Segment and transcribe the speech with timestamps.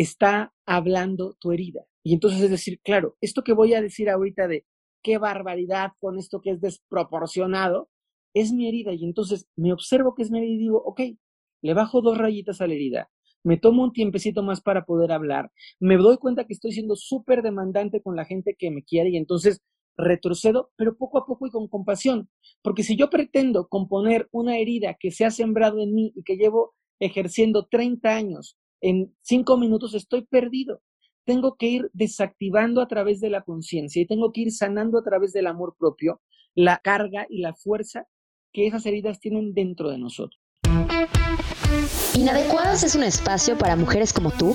[0.00, 1.84] está hablando tu herida.
[2.02, 4.64] Y entonces es decir, claro, esto que voy a decir ahorita de
[5.02, 7.90] qué barbaridad con esto que es desproporcionado,
[8.34, 8.94] es mi herida.
[8.94, 11.00] Y entonces me observo que es mi herida y digo, ok,
[11.62, 13.10] le bajo dos rayitas a la herida,
[13.44, 17.42] me tomo un tiempecito más para poder hablar, me doy cuenta que estoy siendo súper
[17.42, 19.60] demandante con la gente que me quiere y entonces
[19.98, 22.30] retrocedo, pero poco a poco y con compasión.
[22.62, 26.36] Porque si yo pretendo componer una herida que se ha sembrado en mí y que
[26.36, 30.80] llevo ejerciendo 30 años, en cinco minutos estoy perdido.
[31.24, 35.02] Tengo que ir desactivando a través de la conciencia y tengo que ir sanando a
[35.02, 36.20] través del amor propio
[36.54, 38.06] la carga y la fuerza
[38.52, 40.40] que esas heridas tienen dentro de nosotros.
[42.14, 44.54] Inadecuadas es un espacio para mujeres como tú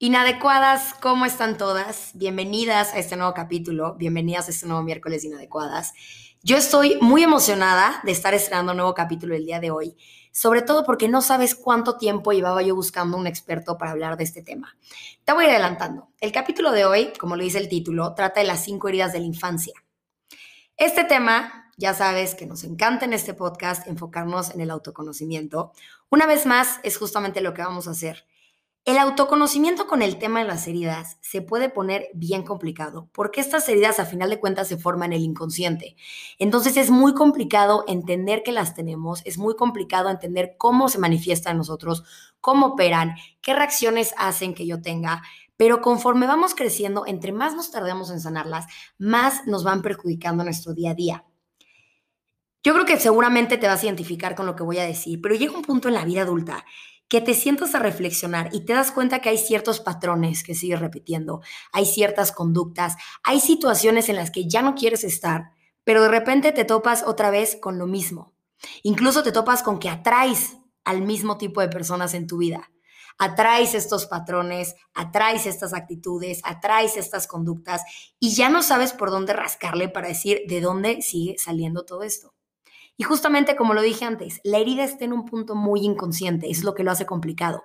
[0.00, 2.12] Inadecuadas, ¿cómo están todas?
[2.14, 5.92] Bienvenidas a este nuevo capítulo, bienvenidas a este nuevo miércoles Inadecuadas.
[6.40, 9.96] Yo estoy muy emocionada de estar estrenando un nuevo capítulo el día de hoy,
[10.30, 14.22] sobre todo porque no sabes cuánto tiempo llevaba yo buscando un experto para hablar de
[14.22, 14.76] este tema.
[15.24, 16.10] Te voy adelantando.
[16.20, 19.18] El capítulo de hoy, como lo dice el título, trata de las cinco heridas de
[19.18, 19.74] la infancia.
[20.76, 25.72] Este tema, ya sabes que nos encanta en este podcast enfocarnos en el autoconocimiento.
[26.08, 28.28] Una vez más, es justamente lo que vamos a hacer
[28.88, 33.68] el autoconocimiento con el tema de las heridas se puede poner bien complicado, porque estas
[33.68, 35.94] heridas a final de cuentas se forman en el inconsciente.
[36.38, 41.50] Entonces es muy complicado entender que las tenemos, es muy complicado entender cómo se manifiestan
[41.50, 42.02] en nosotros,
[42.40, 45.20] cómo operan, qué reacciones hacen que yo tenga,
[45.58, 48.64] pero conforme vamos creciendo, entre más nos tardemos en sanarlas,
[48.96, 51.24] más nos van perjudicando nuestro día a día.
[52.62, 55.34] Yo creo que seguramente te vas a identificar con lo que voy a decir, pero
[55.34, 56.64] llega un punto en la vida adulta
[57.08, 60.80] que te sientas a reflexionar y te das cuenta que hay ciertos patrones que sigues
[60.80, 61.40] repitiendo,
[61.72, 65.52] hay ciertas conductas, hay situaciones en las que ya no quieres estar,
[65.84, 68.34] pero de repente te topas otra vez con lo mismo.
[68.82, 72.70] Incluso te topas con que atraes al mismo tipo de personas en tu vida.
[73.18, 77.82] Atraes estos patrones, atraes estas actitudes, atraes estas conductas
[78.20, 82.32] y ya no sabes por dónde rascarle para decir de dónde sigue saliendo todo esto.
[82.98, 86.64] Y justamente como lo dije antes, la herida está en un punto muy inconsciente, es
[86.64, 87.64] lo que lo hace complicado.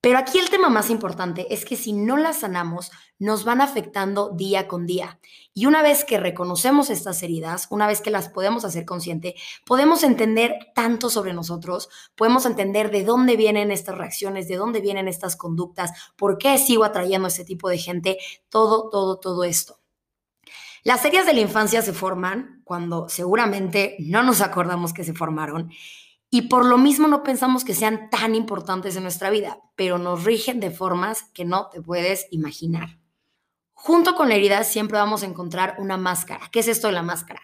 [0.00, 4.30] Pero aquí el tema más importante es que si no las sanamos, nos van afectando
[4.30, 5.18] día con día.
[5.52, 9.34] Y una vez que reconocemos estas heridas, una vez que las podemos hacer consciente,
[9.66, 15.08] podemos entender tanto sobre nosotros, podemos entender de dónde vienen estas reacciones, de dónde vienen
[15.08, 18.18] estas conductas, por qué sigo atrayendo a ese tipo de gente,
[18.48, 19.80] todo, todo, todo esto.
[20.86, 25.72] Las heridas de la infancia se forman cuando seguramente no nos acordamos que se formaron
[26.30, 30.22] y por lo mismo no pensamos que sean tan importantes en nuestra vida, pero nos
[30.22, 33.00] rigen de formas que no te puedes imaginar.
[33.72, 36.48] Junto con la herida siempre vamos a encontrar una máscara.
[36.52, 37.40] ¿Qué es esto de la máscara?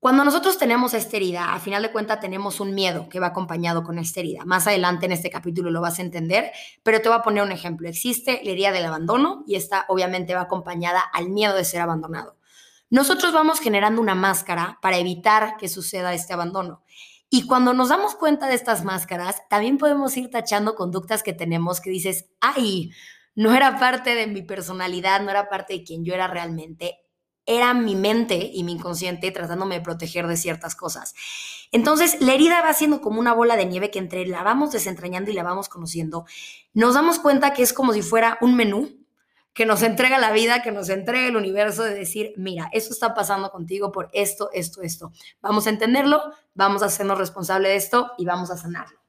[0.00, 3.82] Cuando nosotros tenemos esta herida, a final de cuentas tenemos un miedo que va acompañado
[3.82, 4.46] con esta herida.
[4.46, 6.52] Más adelante en este capítulo lo vas a entender,
[6.82, 7.86] pero te voy a poner un ejemplo.
[7.86, 12.35] Existe la herida del abandono y esta obviamente va acompañada al miedo de ser abandonado
[12.90, 16.82] nosotros vamos generando una máscara para evitar que suceda este abandono.
[17.28, 21.80] Y cuando nos damos cuenta de estas máscaras, también podemos ir tachando conductas que tenemos
[21.80, 22.90] que dices, ay,
[23.34, 27.00] no era parte de mi personalidad, no era parte de quien yo era realmente,
[27.44, 31.14] era mi mente y mi inconsciente tratándome de proteger de ciertas cosas.
[31.72, 35.30] Entonces, la herida va siendo como una bola de nieve que entre la vamos desentrañando
[35.30, 36.24] y la vamos conociendo.
[36.74, 39.05] Nos damos cuenta que es como si fuera un menú
[39.56, 43.14] que nos entrega la vida, que nos entrega el universo de decir, mira, esto está
[43.14, 45.12] pasando contigo por esto, esto, esto.
[45.40, 46.20] Vamos a entenderlo,
[46.52, 49.00] vamos a hacernos responsable de esto y vamos a sanarlo.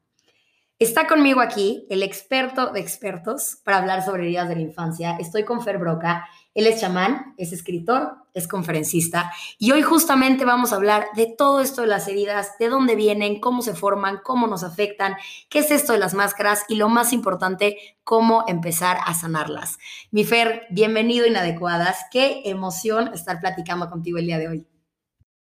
[0.80, 5.18] Está conmigo aquí el experto de expertos para hablar sobre heridas de la infancia.
[5.20, 6.26] Estoy con Fer Broca.
[6.58, 11.62] Él es chamán, es escritor, es conferencista y hoy justamente vamos a hablar de todo
[11.62, 15.14] esto de las heridas, de dónde vienen, cómo se forman, cómo nos afectan,
[15.50, 19.78] qué es esto de las máscaras y lo más importante, cómo empezar a sanarlas.
[20.10, 22.08] Mi Fer, bienvenido Inadecuadas.
[22.12, 24.68] Qué emoción estar platicando contigo el día de hoy.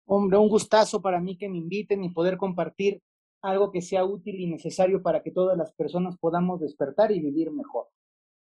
[0.07, 3.01] Hombre, un gustazo para mí que me inviten y poder compartir
[3.43, 7.53] algo que sea útil y necesario para que todas las personas podamos despertar y vivir
[7.53, 7.87] mejor.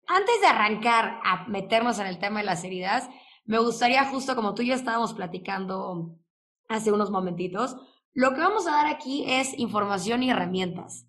[0.07, 3.09] Antes de arrancar a meternos en el tema de las heridas,
[3.45, 6.17] me gustaría justo como tú y yo estábamos platicando
[6.67, 7.75] hace unos momentitos,
[8.13, 11.07] lo que vamos a dar aquí es información y herramientas,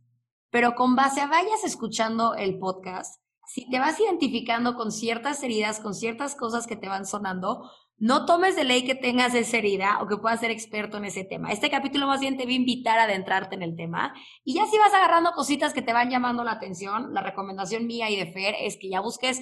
[0.51, 5.81] pero con base a vayas escuchando el podcast, si te vas identificando con ciertas heridas,
[5.81, 9.99] con ciertas cosas que te van sonando, no tomes de ley que tengas esa herida
[10.03, 11.53] o que puedas ser experto en ese tema.
[11.53, 14.15] Este capítulo más bien te va a invitar a adentrarte en el tema.
[14.45, 18.11] Y ya si vas agarrando cositas que te van llamando la atención, la recomendación mía
[18.11, 19.41] y de Fer es que ya busques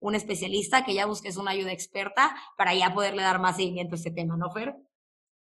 [0.00, 3.96] un especialista, que ya busques una ayuda experta para ya poderle dar más seguimiento a
[3.96, 4.76] este tema, ¿no, Fer?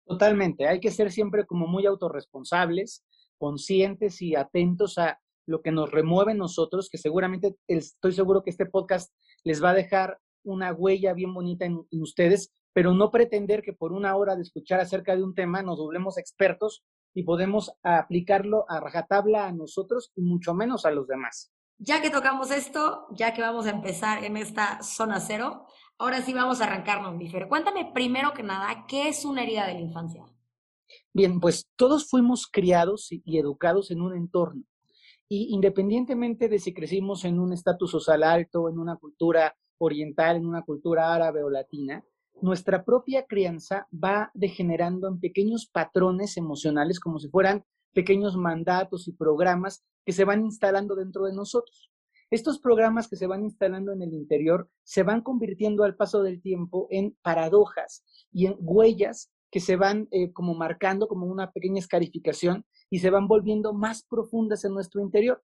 [0.04, 0.68] Totalmente.
[0.68, 3.04] Hay que ser siempre como muy autorresponsables,
[3.38, 8.66] conscientes y atentos a lo que nos remueve nosotros, que seguramente estoy seguro que este
[8.66, 9.14] podcast
[9.44, 13.92] les va a dejar una huella bien bonita en, ustedes, pero no pretender que por
[13.92, 16.82] una hora de escuchar acerca de un tema nos doblemos expertos
[17.14, 21.50] y podemos aplicarlo a rajatabla a nosotros y mucho menos a los demás.
[21.78, 25.66] Ya que tocamos esto, ya que vamos a empezar en esta zona cero,
[25.98, 27.48] ahora sí vamos a arrancarnos, Mifer.
[27.48, 30.24] Cuéntame primero que nada, ¿qué es una herida de la infancia?
[31.12, 34.62] Bien, pues todos fuimos criados y educados en un entorno.
[35.32, 40.46] Y independientemente de si crecimos en un estatus social alto, en una cultura oriental, en
[40.46, 42.04] una cultura árabe o latina,
[42.40, 49.12] nuestra propia crianza va degenerando en pequeños patrones emocionales como si fueran pequeños mandatos y
[49.12, 51.90] programas que se van instalando dentro de nosotros.
[52.30, 56.40] Estos programas que se van instalando en el interior se van convirtiendo al paso del
[56.40, 61.80] tiempo en paradojas y en huellas que se van eh, como marcando como una pequeña
[61.80, 65.42] escarificación y se van volviendo más profundas en nuestro interior.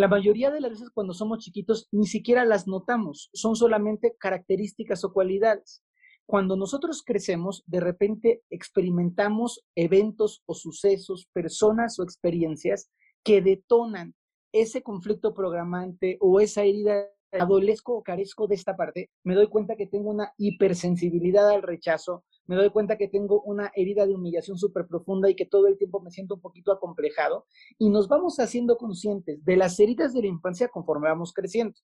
[0.00, 5.04] La mayoría de las veces cuando somos chiquitos ni siquiera las notamos, son solamente características
[5.04, 5.84] o cualidades.
[6.24, 12.90] Cuando nosotros crecemos, de repente experimentamos eventos o sucesos, personas o experiencias
[13.22, 14.14] que detonan
[14.52, 19.76] ese conflicto programante o esa herida adolezco o carezco de esta parte, me doy cuenta
[19.76, 24.58] que tengo una hipersensibilidad al rechazo, me doy cuenta que tengo una herida de humillación
[24.58, 27.46] súper profunda y que todo el tiempo me siento un poquito acomplejado
[27.78, 31.78] y nos vamos haciendo conscientes de las heridas de la infancia conforme vamos creciendo.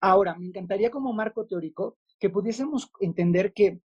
[0.00, 3.82] Ahora, me encantaría como marco teórico que pudiésemos entender que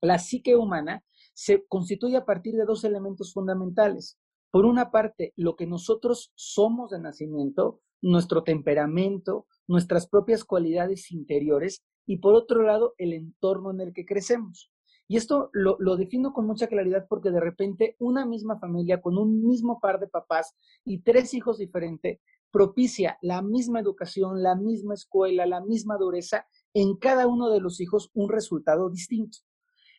[0.00, 4.16] la psique humana se constituye a partir de dos elementos fundamentales.
[4.52, 11.82] Por una parte, lo que nosotros somos de nacimiento, nuestro temperamento, nuestras propias cualidades interiores
[12.06, 14.70] y por otro lado, el entorno en el que crecemos.
[15.06, 19.46] Y esto lo, defino con mucha claridad porque de repente una misma familia con un
[19.46, 20.54] mismo par de papás
[20.84, 22.20] y tres hijos diferentes
[22.50, 27.80] propicia la misma educación, la misma escuela, la misma dureza en cada uno de los
[27.80, 29.38] hijos un resultado distinto.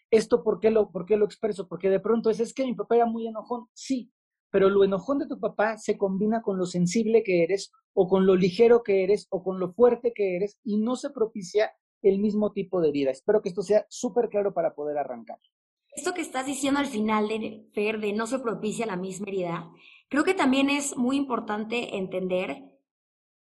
[0.10, 1.68] ¿Esto por qué lo, por qué lo expreso?
[1.68, 3.68] Porque de pronto es, es que mi papá era muy enojón.
[3.74, 4.12] Sí,
[4.50, 8.26] pero lo enojón de tu papá se combina con lo sensible que eres o con
[8.26, 12.20] lo ligero que eres o con lo fuerte que eres y no se propicia el
[12.20, 13.12] mismo tipo de vida.
[13.12, 15.40] Espero que esto sea súper claro para poder arrancar.
[15.96, 19.72] Esto que estás diciendo al final de Fer, de no se propicia la misma herida,
[20.10, 22.64] creo que también es muy importante entender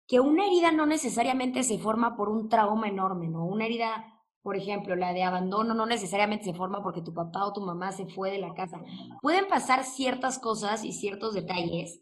[0.07, 3.47] que una herida no necesariamente se forma por un trauma enorme, ¿no?
[3.47, 4.13] Una herida
[4.43, 7.93] por ejemplo, la de abandono no necesariamente se forma porque tu papá o tu mamá
[7.93, 8.83] se fue de la casa.
[9.21, 12.01] Pueden pasar ciertas cosas y ciertos detalles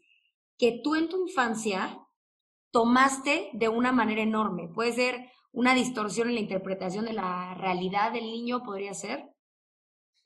[0.57, 1.99] que tú en tu infancia
[2.71, 4.69] tomaste de una manera enorme.
[4.73, 9.29] Puede ser una distorsión en la interpretación de la realidad del niño, podría ser.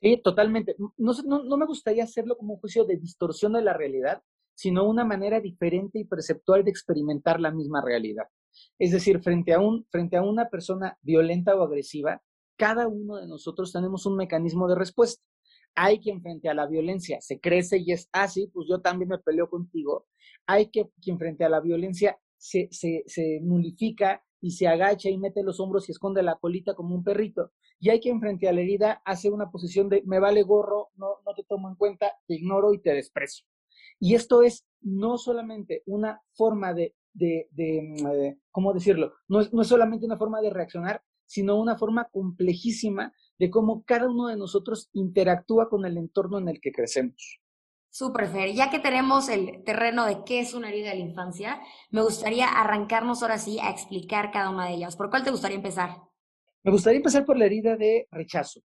[0.00, 0.76] Sí, totalmente.
[0.96, 4.22] No, no, no me gustaría hacerlo como un juicio de distorsión de la realidad,
[4.54, 8.24] sino una manera diferente y perceptual de experimentar la misma realidad.
[8.78, 12.22] Es decir, frente a, un, frente a una persona violenta o agresiva,
[12.56, 15.22] cada uno de nosotros tenemos un mecanismo de respuesta.
[15.74, 19.10] Hay quien frente a la violencia se crece y es así, ah, pues yo también
[19.10, 20.06] me peleo contigo.
[20.46, 25.18] Hay que, quien frente a la violencia se, se, se nulifica y se agacha y
[25.18, 27.50] mete los hombros y esconde la colita como un perrito.
[27.80, 31.16] Y hay quien frente a la herida hace una posición de me vale gorro, no,
[31.26, 33.44] no te tomo en cuenta, te ignoro y te desprecio.
[33.98, 37.48] Y esto es no solamente una forma de de,
[37.82, 39.14] mm, eh, ¿cómo decirlo?
[39.26, 43.84] No es, no es solamente una forma de reaccionar, sino una forma complejísima de cómo
[43.84, 47.40] cada uno de nosotros interactúa con el entorno en el que crecemos.
[47.90, 48.52] Súper, Fer.
[48.52, 52.46] Ya que tenemos el terreno de qué es una herida de la infancia, me gustaría
[52.46, 54.96] arrancarnos ahora sí a explicar cada una de ellas.
[54.96, 55.96] ¿Por cuál te gustaría empezar?
[56.62, 58.60] Me gustaría empezar por la herida de rechazo.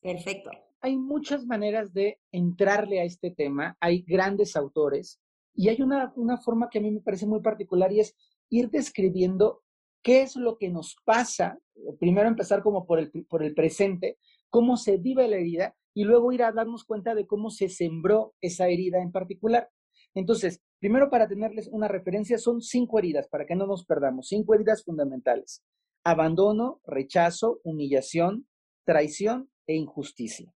[0.00, 0.50] Perfecto.
[0.80, 3.76] Hay muchas maneras de entrarle a este tema.
[3.80, 5.20] Hay grandes autores.
[5.54, 8.14] Y hay una, una forma que a mí me parece muy particular y es
[8.48, 9.62] ir describiendo
[10.02, 11.58] qué es lo que nos pasa,
[11.98, 14.18] primero empezar como por el, por el presente,
[14.50, 18.34] cómo se vive la herida y luego ir a darnos cuenta de cómo se sembró
[18.40, 19.68] esa herida en particular.
[20.14, 24.54] Entonces, primero para tenerles una referencia, son cinco heridas, para que no nos perdamos, cinco
[24.54, 25.64] heridas fundamentales.
[26.04, 28.46] Abandono, rechazo, humillación,
[28.84, 30.54] traición e injusticia.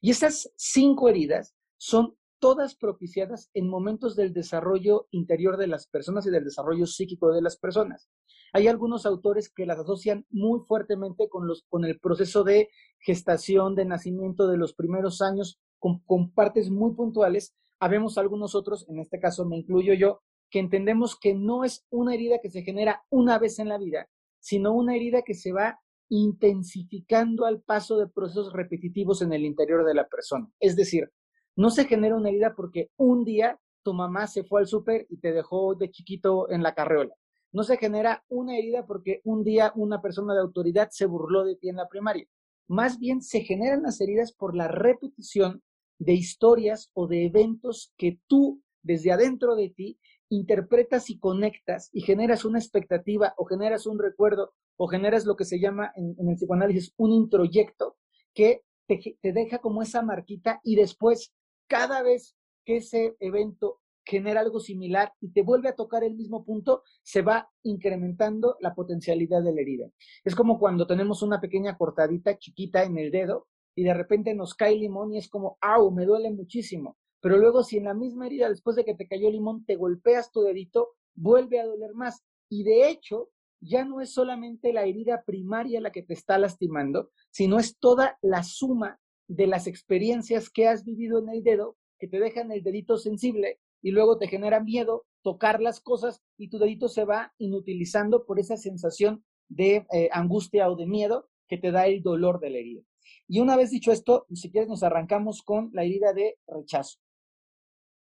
[0.00, 6.26] Y estas cinco heridas son todas propiciadas en momentos del desarrollo interior de las personas
[6.26, 8.10] y del desarrollo psíquico de las personas.
[8.54, 12.68] Hay algunos autores que las asocian muy fuertemente con, los, con el proceso de
[13.00, 17.56] gestación, de nacimiento de los primeros años, con, con partes muy puntuales.
[17.80, 20.20] Habemos algunos otros, en este caso me incluyo yo,
[20.50, 24.08] que entendemos que no es una herida que se genera una vez en la vida,
[24.38, 29.84] sino una herida que se va intensificando al paso de procesos repetitivos en el interior
[29.84, 30.48] de la persona.
[30.60, 31.10] Es decir,
[31.56, 35.18] no se genera una herida porque un día tu mamá se fue al súper y
[35.18, 37.16] te dejó de chiquito en la carreola.
[37.54, 41.54] No se genera una herida porque un día una persona de autoridad se burló de
[41.54, 42.26] ti en la primaria.
[42.66, 45.62] Más bien se generan las heridas por la repetición
[46.00, 52.00] de historias o de eventos que tú desde adentro de ti interpretas y conectas y
[52.00, 56.34] generas una expectativa o generas un recuerdo o generas lo que se llama en, el
[56.34, 57.96] psicoanálisis un introyecto
[58.34, 61.32] que te, te deja como esa marquita y después
[61.68, 62.34] cada vez
[62.64, 67.22] que ese evento genera algo similar y te vuelve a tocar el mismo punto, se
[67.22, 69.90] va incrementando la potencialidad de la herida.
[70.24, 74.54] Es como cuando tenemos una pequeña cortadita chiquita en el dedo y de repente nos
[74.54, 75.90] cae limón y es como, ¡au!
[75.90, 76.96] Me duele muchísimo.
[77.20, 80.30] Pero luego si en la misma herida, después de que te cayó limón, te golpeas
[80.30, 82.22] tu dedito, vuelve a doler más.
[82.50, 83.30] Y de hecho,
[83.60, 88.18] ya no es solamente la herida primaria la que te está lastimando, sino es toda
[88.20, 92.62] la suma de las experiencias que has vivido en el dedo que te dejan el
[92.62, 97.34] dedito sensible y luego te genera miedo tocar las cosas y tu dedito se va
[97.36, 102.40] inutilizando por esa sensación de eh, angustia o de miedo que te da el dolor
[102.40, 102.82] de la herida.
[103.28, 106.98] Y una vez dicho esto, si quieres nos arrancamos con la herida de rechazo.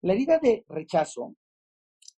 [0.01, 1.35] La herida de rechazo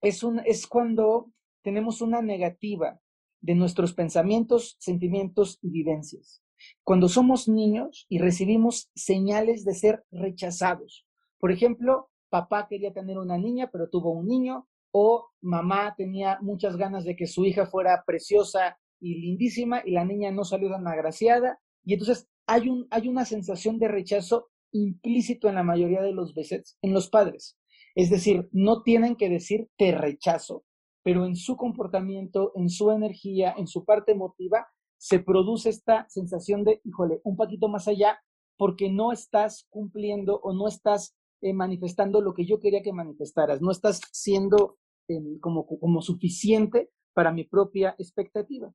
[0.03, 3.01] es, un, es cuando tenemos una negativa
[3.41, 6.45] de nuestros pensamientos, sentimientos y vivencias.
[6.85, 11.07] Cuando somos niños y recibimos señales de ser rechazados.
[11.41, 16.77] Por ejemplo, papá quería tener una niña, pero tuvo un niño, o mamá tenía muchas
[16.77, 20.87] ganas de que su hija fuera preciosa y lindísima y la niña no salió tan
[20.87, 21.61] agraciada.
[21.85, 26.35] Y entonces hay, un, hay una sensación de rechazo implícito en la mayoría de los
[26.35, 27.59] veces en los padres.
[27.95, 30.65] Es decir, no tienen que decir te rechazo,
[31.03, 34.69] pero en su comportamiento, en su energía, en su parte emotiva,
[34.99, 38.21] se produce esta sensación de, híjole, un poquito más allá,
[38.57, 43.61] porque no estás cumpliendo o no estás eh, manifestando lo que yo quería que manifestaras,
[43.61, 44.79] no estás siendo
[45.09, 48.73] em, como, como suficiente para mi propia expectativa.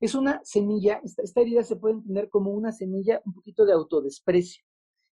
[0.00, 4.64] Es una semilla, esta, herida se puede entender como una semilla un poquito de autodesprecio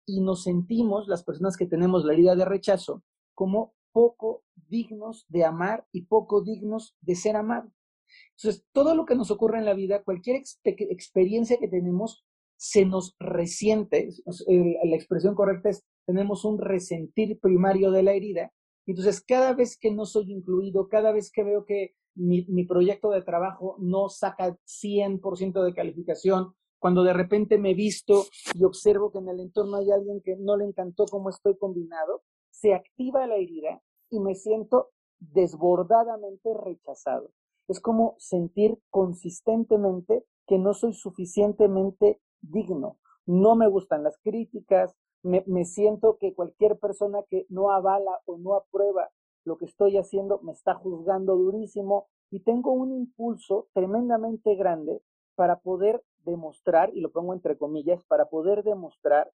[0.05, 3.01] y nos sentimos, las personas que tenemos la herida de rechazo,
[3.33, 7.71] como poco dignos de amar y poco dignos de ser amados.
[8.37, 12.25] Entonces, todo lo que nos ocurre en la vida, cualquier experiencia que tenemos,
[12.57, 14.09] se nos resiente.
[14.25, 18.51] La expresión correcta es, tenemos un resentir primario de la herida.
[18.85, 23.09] Entonces, cada vez que no soy incluido, cada vez que veo que mi, mi proyecto
[23.09, 29.19] de trabajo no saca 100% de calificación, cuando de repente me visto y observo que
[29.19, 33.35] en el entorno hay alguien que no le encantó cómo estoy combinado, se activa la
[33.35, 37.31] herida y me siento desbordadamente rechazado.
[37.67, 42.99] Es como sentir consistentemente que no soy suficientemente digno.
[43.25, 48.55] No me gustan las críticas, me, siento que cualquier persona que no avala o no
[48.55, 49.09] aprueba
[49.45, 55.01] lo que estoy haciendo me está juzgando durísimo y tengo un impulso tremendamente grande
[55.35, 59.31] para poder demostrar, y lo pongo entre comillas, para poder demostrar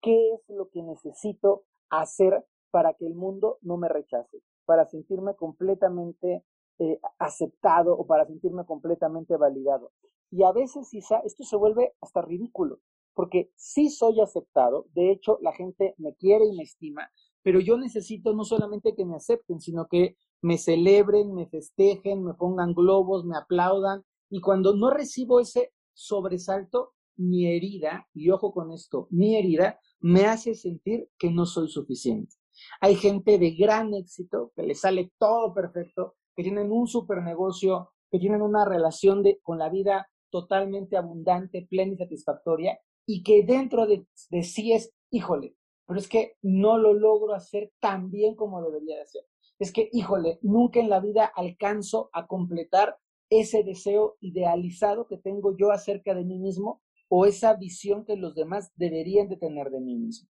[0.00, 5.34] qué es lo que necesito hacer para que el mundo no me rechace, para sentirme
[5.34, 6.44] completamente
[6.78, 9.92] eh, aceptado o para sentirme completamente validado.
[10.30, 12.78] Y a veces, quizá, esto se vuelve hasta ridículo,
[13.14, 17.10] porque sí soy aceptado, de hecho, la gente me quiere y me estima,
[17.42, 22.34] pero yo necesito no solamente que me acepten, sino que me celebren, me festejen, me
[22.34, 28.72] pongan globos, me aplaudan, y cuando no recibo ese sobresalto, mi herida, y ojo con
[28.72, 32.34] esto, mi herida me hace sentir que no soy suficiente.
[32.80, 37.92] Hay gente de gran éxito, que le sale todo perfecto, que tienen un super negocio,
[38.10, 42.78] que tienen una relación de, con la vida totalmente abundante, plena y satisfactoria,
[43.12, 45.54] y que dentro de, de sí es, híjole,
[45.86, 49.22] pero es que no lo logro hacer tan bien como debería de hacer.
[49.58, 52.96] Es que, híjole, nunca en la vida alcanzo a completar
[53.28, 58.34] ese deseo idealizado que tengo yo acerca de mí mismo o esa visión que los
[58.34, 60.28] demás deberían de tener de mí mismo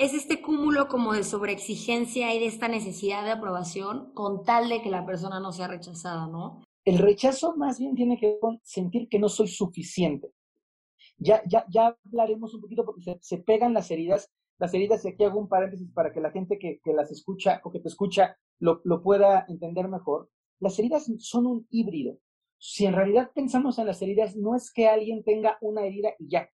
[0.00, 4.80] es este cúmulo como de sobreexigencia y de esta necesidad de aprobación con tal de
[4.80, 6.64] que la persona no sea rechazada, ¿no?
[6.86, 10.32] El rechazo más bien tiene que ver con sentir que no soy suficiente.
[11.20, 14.30] Ya, ya, ya hablaremos un poquito porque se, pegan las heridas.
[14.58, 17.60] Las heridas, y aquí hago un paréntesis para que la gente que, que las escucha
[17.64, 20.28] o que te escucha lo, lo pueda entender mejor.
[20.58, 22.18] Las heridas son un híbrido.
[22.58, 26.28] si en realidad pensamos en las heridas, no es que alguien tenga una herida y
[26.28, 26.50] ya.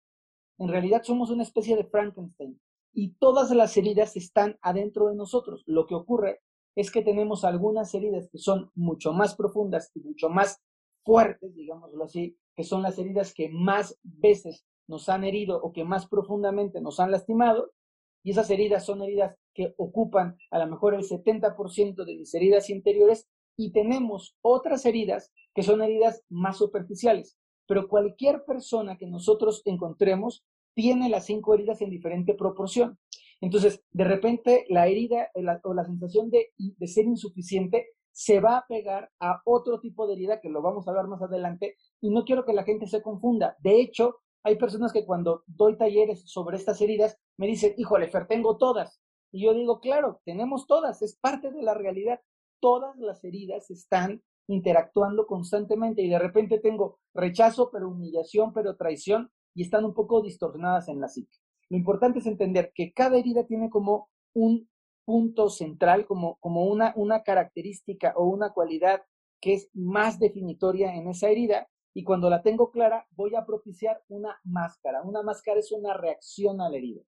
[0.59, 2.61] En realidad somos una especie de Frankenstein
[2.93, 5.63] y todas las heridas están adentro de nosotros.
[5.67, 6.41] Lo que ocurre
[6.75, 10.61] es que tenemos algunas heridas que son mucho más profundas y mucho más
[11.05, 15.85] fuertes, digámoslo así, que son las heridas que más veces nos han herido o que
[15.85, 17.73] más profundamente nos han lastimado.
[18.23, 22.71] Y esas heridas son heridas que ocupan a lo mejor el 70% de mis heridas
[22.71, 27.37] interiores y tenemos otras heridas que son heridas más superficiales.
[27.67, 30.45] Pero cualquier persona que nosotros encontremos
[30.75, 32.99] tiene las cinco heridas en diferente proporción.
[33.41, 38.67] Entonces, de repente, la herida o la sensación de, de ser insuficiente se va a
[38.67, 42.25] pegar a otro tipo de herida que lo vamos a hablar más adelante y no
[42.25, 43.57] quiero que la gente se confunda.
[43.61, 48.27] De hecho, hay personas que cuando doy talleres sobre estas heridas me dicen, híjole, Fer,
[48.27, 49.01] tengo todas.
[49.31, 52.21] Y yo digo, claro, tenemos todas, es parte de la realidad.
[52.61, 59.31] Todas las heridas están interactuando constantemente y de repente tengo rechazo, pero humillación, pero traición
[59.55, 61.39] y están un poco distorsionadas en la psique.
[61.71, 64.69] Lo importante es entender que cada herida tiene como un
[65.05, 69.03] punto central, como, como una, una característica o una cualidad
[69.41, 74.03] que es más definitoria en esa herida y cuando la tengo clara voy a propiciar
[74.09, 75.03] una máscara.
[75.03, 77.03] Una máscara es una reacción a la herida.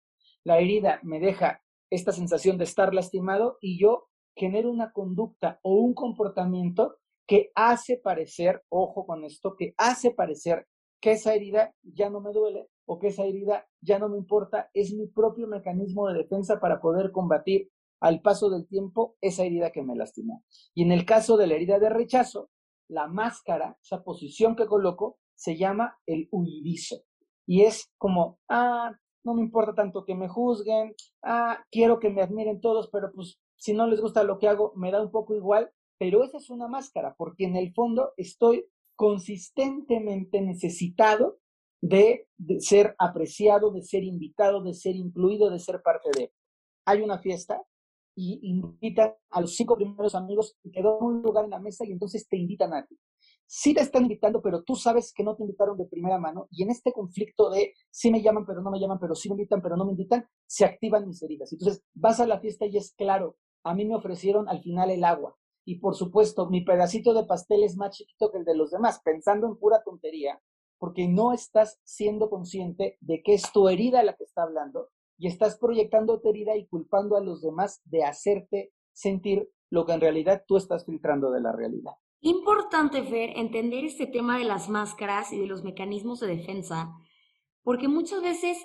[0.44, 5.76] La herida me deja esta sensación de estar lastimado y yo genero una conducta o
[5.76, 6.98] un comportamiento
[7.28, 10.68] que hace parecer, ojo con esto, que hace parecer
[11.00, 14.70] que esa herida ya no me duele o que esa herida ya no me importa,
[14.74, 17.70] es mi propio mecanismo de defensa para poder combatir
[18.04, 20.44] al paso del tiempo esa herida que me lastimó.
[20.74, 22.50] Y en el caso de la herida de rechazo,
[22.90, 26.98] la máscara, esa posición que coloco, se llama el huidizo.
[27.48, 28.92] Y es como, ah,
[29.24, 30.94] no me importa tanto que me juzguen,
[31.24, 34.74] ah, quiero que me admiren todos, pero pues si no les gusta lo que hago,
[34.76, 38.66] me da un poco igual, pero esa es una máscara, porque en el fondo estoy
[38.98, 41.38] consistentemente necesitado
[41.82, 46.34] de, de, ser apreciado, de ser invitado, de ser incluido, de ser parte de.
[46.86, 47.62] Hay una fiesta
[48.16, 51.92] y invitan a los cinco primeros amigos y dan un lugar en la mesa y
[51.92, 52.98] entonces te invitan a ti.
[53.46, 56.64] Sí te están invitando, pero tú sabes que no te invitaron de primera mano y
[56.64, 59.62] en este conflicto de sí me llaman, pero no me llaman, pero sí me invitan,
[59.62, 61.52] pero no me invitan, se activan mis heridas.
[61.52, 65.04] Entonces vas a la fiesta y es claro, a mí me ofrecieron al final el
[65.04, 68.72] agua y por supuesto mi pedacito de pastel es más chiquito que el de los
[68.72, 70.42] demás, pensando en pura tontería,
[70.78, 74.90] porque no estás siendo consciente de que es tu herida la que está hablando
[75.24, 79.94] y estás proyectando tu herida y culpando a los demás de hacerte sentir lo que
[79.94, 81.94] en realidad tú estás filtrando de la realidad.
[82.20, 86.92] Importante, Fer, entender este tema de las máscaras y de los mecanismos de defensa,
[87.64, 88.58] porque muchas veces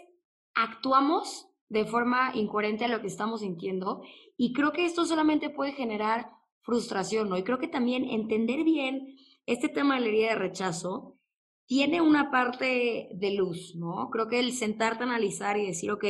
[0.53, 4.03] actuamos de forma incoherente a lo que estamos sintiendo
[4.37, 6.29] y creo que esto solamente puede generar
[6.62, 7.38] frustración, ¿no?
[7.38, 9.14] Y creo que también entender bien
[9.47, 11.18] este tema de la herida de rechazo
[11.66, 14.11] tiene una parte de luz, ¿no?
[14.11, 16.05] Creo que el sentarte a analizar y decir, ok,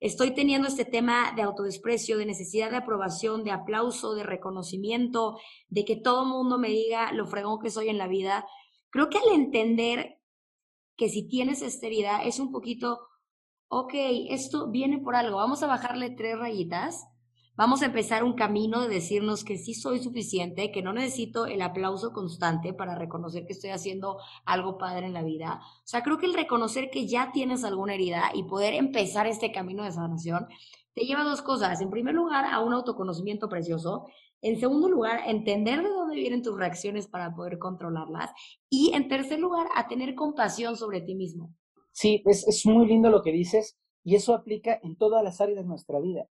[0.00, 5.84] estoy teniendo este tema de autodesprecio, de necesidad de aprobación, de aplauso, de reconocimiento, de
[5.84, 8.46] que todo el mundo me diga lo fregón que soy en la vida.
[8.90, 10.18] Creo que al entender
[10.96, 13.00] que si tienes esta es un poquito,
[13.68, 13.92] ok,
[14.28, 17.06] esto viene por algo, vamos a bajarle tres rayitas
[17.56, 21.62] vamos a empezar un camino de decirnos que sí soy suficiente, que no necesito el
[21.62, 25.60] aplauso constante para reconocer que estoy haciendo algo padre en la vida.
[25.62, 29.52] O sea, creo que el reconocer que ya tienes alguna herida y poder empezar este
[29.52, 30.46] camino de sanación
[30.92, 31.80] te lleva a dos cosas.
[31.80, 34.06] En primer lugar, a un autoconocimiento precioso.
[34.42, 38.30] En segundo lugar, entender de dónde vienen tus reacciones para poder controlarlas.
[38.70, 41.52] Y en tercer lugar, a tener compasión sobre ti mismo.
[41.92, 45.58] Sí, es, es muy lindo lo que dices y eso aplica en todas las áreas
[45.58, 46.28] de nuestra vida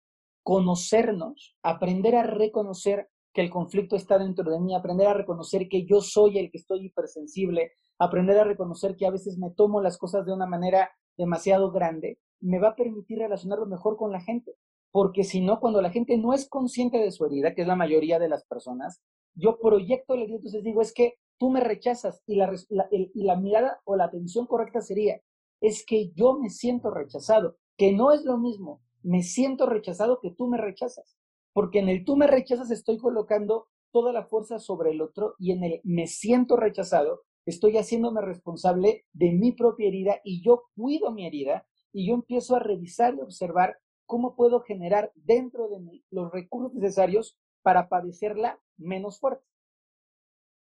[0.50, 5.86] conocernos, aprender a reconocer que el conflicto está dentro de mí, aprender a reconocer que
[5.86, 10.00] yo soy el que estoy hipersensible, aprender a reconocer que a veces me tomo las
[10.00, 14.56] cosas de una manera demasiado grande, me va a permitir relacionarlo mejor con la gente.
[14.90, 17.76] Porque si no, cuando la gente no es consciente de su herida, que es la
[17.76, 19.04] mayoría de las personas,
[19.36, 22.52] yo proyecto la herida, entonces digo, es que tú me rechazas y la,
[22.90, 25.22] y la mirada o la atención correcta sería,
[25.62, 30.32] es que yo me siento rechazado, que no es lo mismo me siento rechazado que
[30.32, 31.18] tú me rechazas.
[31.54, 35.52] Porque en el tú me rechazas estoy colocando toda la fuerza sobre el otro y
[35.52, 41.12] en el me siento rechazado estoy haciéndome responsable de mi propia herida y yo cuido
[41.12, 46.04] mi herida y yo empiezo a revisar y observar cómo puedo generar dentro de mí
[46.12, 49.44] los recursos necesarios para padecerla menos fuerte.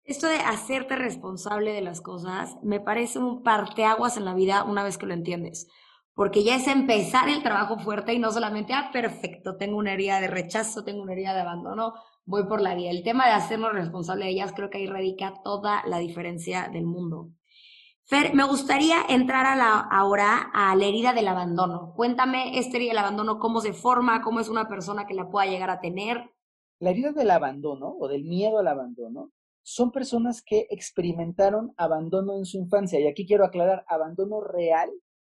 [0.04, 4.84] Esto de hacerte responsable de las cosas me parece un parteaguas en la vida una
[4.84, 5.66] vez que lo entiendes
[6.16, 10.18] porque ya es empezar el trabajo fuerte y no solamente, ah, perfecto, tengo una herida
[10.18, 11.92] de rechazo, tengo una herida de abandono,
[12.24, 12.90] voy por la vida.
[12.90, 16.86] El tema de hacernos responsable de ellas, creo que ahí radica toda la diferencia del
[16.86, 17.32] mundo.
[18.06, 21.92] Fer, me gustaría entrar a la, ahora a la herida del abandono.
[21.94, 25.50] Cuéntame esta herida del abandono, cómo se forma, cómo es una persona que la pueda
[25.50, 26.30] llegar a tener.
[26.78, 32.46] La herida del abandono o del miedo al abandono son personas que experimentaron abandono en
[32.46, 32.98] su infancia.
[32.98, 34.88] Y aquí quiero aclarar, abandono real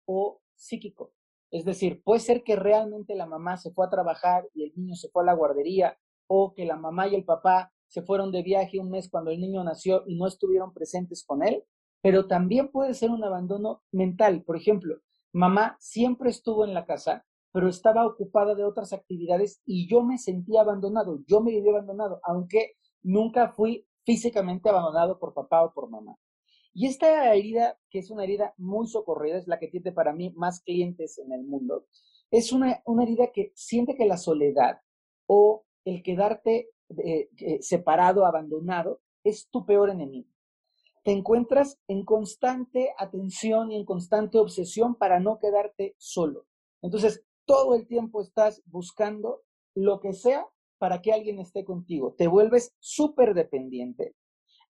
[0.06, 1.12] o psíquico.
[1.50, 4.94] Es decir, puede ser que realmente la mamá se fue a trabajar y el niño
[4.96, 8.42] se fue a la guardería, o que la mamá y el papá se fueron de
[8.42, 11.62] viaje un mes cuando el niño nació y no estuvieron presentes con él,
[12.00, 14.42] pero también puede ser un abandono mental.
[14.44, 14.96] Por ejemplo,
[15.32, 20.16] mamá siempre estuvo en la casa, pero estaba ocupada de otras actividades y yo me
[20.16, 25.90] sentía abandonado, yo me viví abandonado, aunque nunca fui físicamente abandonado por papá o por
[25.90, 26.16] mamá.
[26.74, 30.30] Y esta herida, que es una herida muy socorrida, es la que tiene para mí
[30.30, 31.86] más clientes en el mundo,
[32.30, 34.80] es una, herida que siente que la soledad
[35.26, 40.28] o el quedarte eh, eh, separado, abandonado, es tu peor enemigo.
[41.04, 46.46] Te encuentras en constante atención y en constante obsesión para no quedarte solo.
[46.80, 49.42] Entonces, todo el tiempo estás buscando
[49.74, 50.46] lo que sea
[50.78, 52.14] para que alguien esté contigo.
[52.16, 54.14] Te vuelves súper dependiente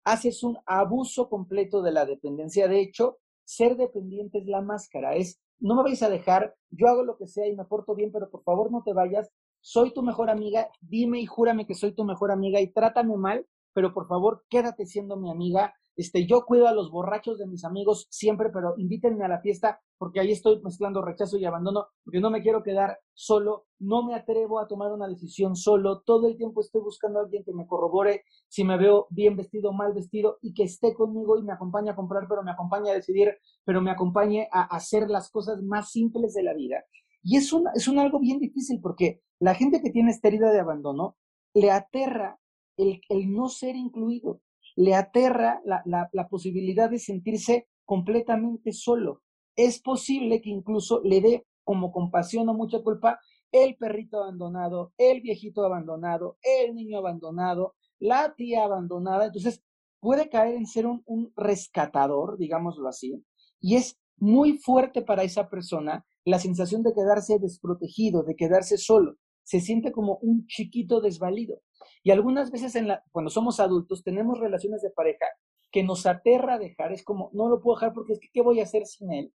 [0.04, 2.68] haces un abuso completo de la dependencia.
[2.68, 7.04] De hecho, ser dependiente es la máscara, es no me vais a dejar, yo hago
[7.04, 10.02] lo que sea y me porto bien, pero por favor no te vayas, soy tu
[10.02, 14.08] mejor amiga, dime y júrame que soy tu mejor amiga y trátame mal, pero por
[14.08, 18.50] favor quédate siendo mi amiga, este, yo cuido a los borrachos de mis amigos siempre,
[18.52, 22.42] pero invítenme a la fiesta porque ahí estoy mezclando rechazo y abandono, porque no me
[22.42, 26.80] quiero quedar solo, no me atrevo a tomar una decisión solo, todo el tiempo estoy
[26.80, 30.64] buscando a alguien que me corrobore si me veo bien vestido mal vestido y que
[30.64, 34.48] esté conmigo y me acompañe a comprar, pero me acompañe a decidir, pero me acompañe
[34.50, 36.84] a hacer las cosas más simples de la vida.
[37.22, 40.50] Y es un, es un algo bien difícil porque la gente que tiene esta herida
[40.50, 41.16] de abandono
[41.54, 42.40] le aterra
[42.76, 44.40] el, el no ser incluido
[44.76, 49.22] le aterra la, posibilidad de sentirse completamente solo.
[49.56, 53.20] Es posible que incluso le dé como compasión o mucha culpa
[53.52, 59.26] el perrito abandonado, el viejito abandonado, el niño abandonado, la tía abandonada.
[59.26, 59.62] Entonces
[60.00, 63.22] puede caer en ser un, un rescatador, digámoslo así,
[63.60, 69.16] y es muy fuerte para esa persona la sensación de quedarse desprotegido, de quedarse solo.
[69.44, 71.60] Se siente como un chiquito desvalido.
[72.02, 75.26] Y algunas veces en la, cuando somos adultos tenemos relaciones de pareja
[75.70, 78.60] que nos aterra dejar, es como, no lo puedo dejar porque es que, ¿qué voy
[78.60, 79.32] a hacer sin él?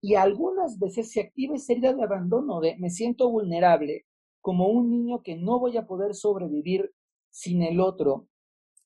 [0.00, 4.06] Y algunas veces se activa esa herida de abandono, de me siento vulnerable,
[4.40, 6.92] como un niño que no voy a poder sobrevivir
[7.30, 8.26] sin el otro.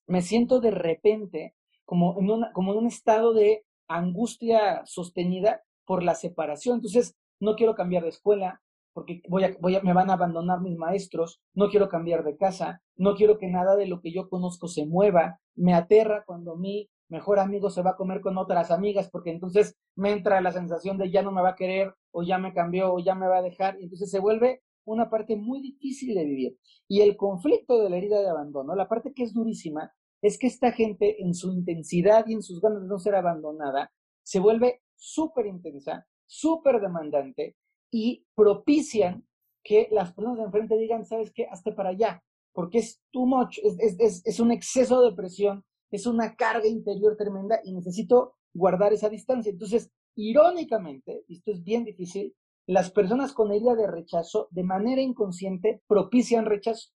[0.07, 6.03] Me siento de repente como en, una, como en un estado de angustia sostenida por
[6.03, 6.77] la separación.
[6.77, 8.63] Entonces, no quiero cambiar de escuela,
[8.95, 12.37] porque voy a, voy a, me van a abandonar mis maestros, no quiero cambiar de
[12.37, 16.57] casa, no quiero que nada de lo que yo conozco se mueva, me aterra cuando
[16.57, 20.53] mi mejor amigo se va a comer con otras amigas, porque entonces me entra la
[20.53, 23.27] sensación de ya no me va a querer, o ya me cambió, o ya me
[23.27, 26.59] va a dejar, y entonces se vuelve una parte muy difícil de vivir.
[26.89, 30.47] Y el conflicto de la herida de abandono, la parte que es durísima, es que
[30.47, 34.83] esta gente en su intensidad y en sus ganas de no ser abandonada, se vuelve
[34.97, 37.57] súper intensa, súper demandante,
[37.97, 39.25] y propician
[39.63, 41.47] que las personas de enfrente digan, ¿sabes qué?
[41.47, 46.67] Hazte para allá, porque es too much, es, un exceso de presión, es una carga
[46.67, 49.51] interior tremenda y necesito guardar esa distancia.
[49.51, 52.35] Entonces, irónicamente, esto es bien difícil,
[52.67, 56.91] las personas con herida de rechazo de manera inconsciente propician rechazo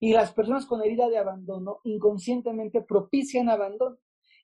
[0.00, 3.98] y las personas con herida de abandono inconscientemente propician abandono.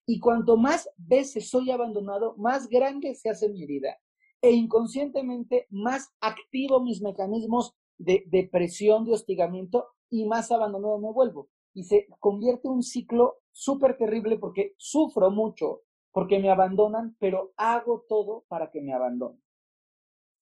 [0.04, 3.96] Y cuanto más veces soy abandonado, más grande se hace mi herida
[4.44, 11.10] e inconscientemente más activo mis mecanismos de, de presión, de hostigamiento y más abandonado me
[11.10, 11.48] vuelvo.
[11.72, 15.80] Y se convierte en un ciclo súper terrible porque sufro mucho,
[16.12, 19.42] porque me abandonan, pero hago todo para que me abandonen.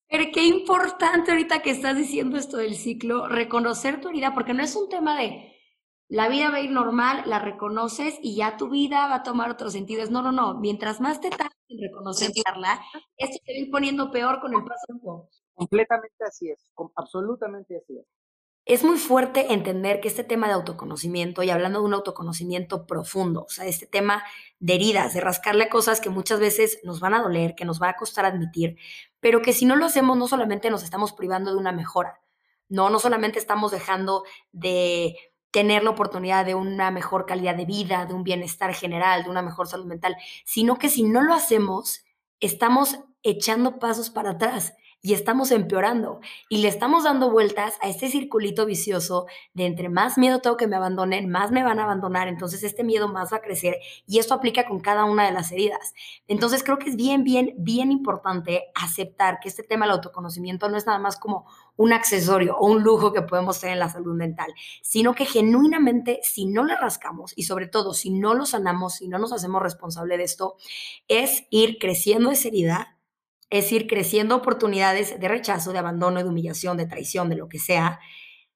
[0.08, 4.62] Pero qué importante ahorita que estás diciendo esto del ciclo, reconocer tu herida, porque no
[4.62, 5.51] es un tema de
[6.12, 9.50] la vida va a ir normal, la reconoces y ya tu vida va a tomar
[9.50, 10.04] otro sentido.
[10.10, 10.60] no, no, no.
[10.60, 12.82] Mientras más te tardes en reconocerla,
[13.16, 15.30] esto se va a ir poniendo peor con el paso del tiempo.
[15.54, 18.04] Completamente así es, absolutamente así es.
[18.66, 23.44] Es muy fuerte entender que este tema de autoconocimiento, y hablando de un autoconocimiento profundo,
[23.44, 24.22] o sea, este tema
[24.60, 27.88] de heridas, de rascarle cosas que muchas veces nos van a doler, que nos va
[27.88, 28.76] a costar admitir,
[29.18, 32.20] pero que si no lo hacemos, no solamente nos estamos privando de una mejora,
[32.68, 35.16] no, no solamente estamos dejando de
[35.52, 39.42] tener la oportunidad de una mejor calidad de vida, de un bienestar general, de una
[39.42, 42.04] mejor salud mental, sino que si no lo hacemos,
[42.40, 44.74] estamos echando pasos para atrás.
[45.04, 50.16] y estamos empeorando y le estamos dando vueltas a este circulito vicioso de entre más
[50.16, 53.38] miedo tengo que me abandonen, más me van a abandonar, entonces este miedo más va
[53.38, 55.92] a crecer y esto aplica con cada una de las heridas.
[56.28, 60.76] Entonces creo que es bien, bien, bien importante aceptar que este tema del autoconocimiento no
[60.76, 64.14] es nada más como un accesorio o un lujo que podemos tener en la salud
[64.14, 68.96] mental, sino que genuinamente si no le rascamos y sobre todo si no lo sanamos,
[68.96, 70.56] si no nos hacemos responsable de esto,
[71.08, 72.98] es ir creciendo esa herida,
[73.50, 77.58] es ir creciendo oportunidades de rechazo, de abandono, de humillación, de traición, de lo que
[77.58, 78.00] sea,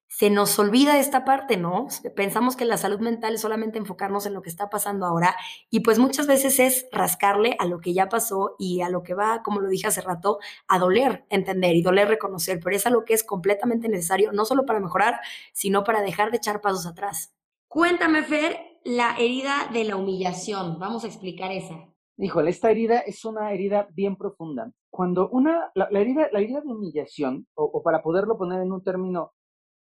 [0.08, 1.88] se nos olvida esta parte, ¿no?
[2.14, 5.36] Pensamos que la salud mental es solamente enfocarnos en lo que está pasando ahora
[5.70, 9.14] y pues muchas veces es rascarle a lo que ya pasó y a lo que
[9.14, 10.38] va, como lo dije hace rato,
[10.68, 14.64] a doler entender y doler reconocer, pero es algo que es completamente necesario, no solo
[14.64, 15.20] para mejorar,
[15.52, 17.34] sino para dejar de echar pasos atrás.
[17.68, 20.78] Cuéntame, Fer, la herida de la humillación.
[20.78, 21.74] Vamos a explicar esa.
[22.16, 24.72] Híjole, esta herida es una herida bien profunda.
[24.88, 29.32] Cuando una, la, herida, la herida de humillación, o para poderlo poner en un término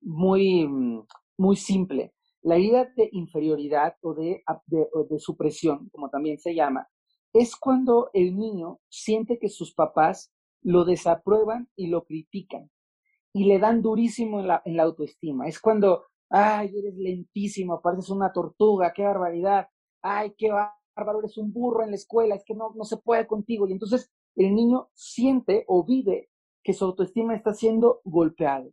[0.01, 1.05] muy, mm,
[1.37, 2.13] muy simple.
[2.41, 6.87] La herida de inferioridad o de, de, supresión, como también se llama,
[7.33, 10.31] es cuando el niño siente que sus papás
[10.61, 12.69] lo desaprueban y lo critican
[13.33, 15.47] y le dan durísimo en la, en la autoestima.
[15.47, 19.67] Es cuando, ay, eres lentísimo, pareces una tortuga, qué barbaridad,
[20.01, 23.27] ay, qué bárbaro, eres un burro en la escuela, es que no, no se puede
[23.27, 23.67] contigo.
[23.67, 26.29] Y entonces el niño siente o vive
[26.63, 28.71] que su autoestima está siendo golpeado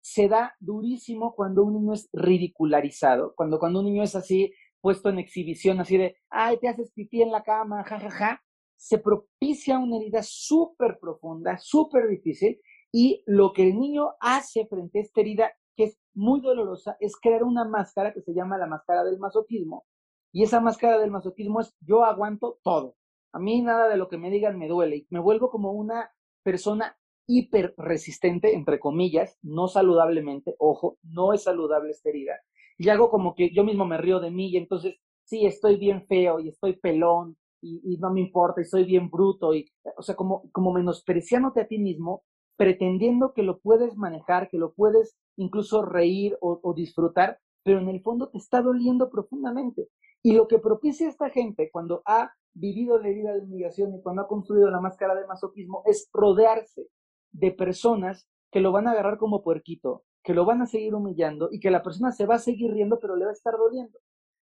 [0.00, 5.08] se da durísimo cuando un niño es ridicularizado, cuando, cuando un niño es así puesto
[5.10, 8.42] en exhibición, así de, ay, te haces pipí en la cama, jajaja, ja, ja,
[8.76, 12.60] se propicia una herida súper profunda, súper difícil,
[12.90, 17.16] y lo que el niño hace frente a esta herida, que es muy dolorosa, es
[17.16, 19.84] crear una máscara que se llama la máscara del masoquismo,
[20.32, 22.96] y esa máscara del masoquismo es yo aguanto todo.
[23.32, 26.10] A mí nada de lo que me digan me duele me vuelvo como una
[26.42, 26.98] persona
[27.30, 32.40] hiper resistente, entre comillas, no saludablemente, ojo, no es saludable esta herida.
[32.76, 36.06] Y hago como que yo mismo me río de mí y entonces, sí, estoy bien
[36.06, 40.16] feo y estoy pelón y, no me importa y soy bien bruto y, o sea,
[40.16, 42.24] como, como menospreciándote a ti mismo,
[42.56, 47.88] pretendiendo que lo puedes manejar, que lo puedes incluso reír o, o disfrutar, pero en
[47.88, 49.88] el fondo te está doliendo profundamente.
[50.22, 54.22] Y lo que propicia esta gente cuando ha vivido la herida de humillación y cuando
[54.22, 56.88] ha construido la máscara de masoquismo es rodearse
[57.32, 61.48] de personas que lo van a agarrar como puerquito, que lo van a seguir humillando
[61.50, 63.98] y que la persona se va a seguir riendo, pero le va a estar doliendo.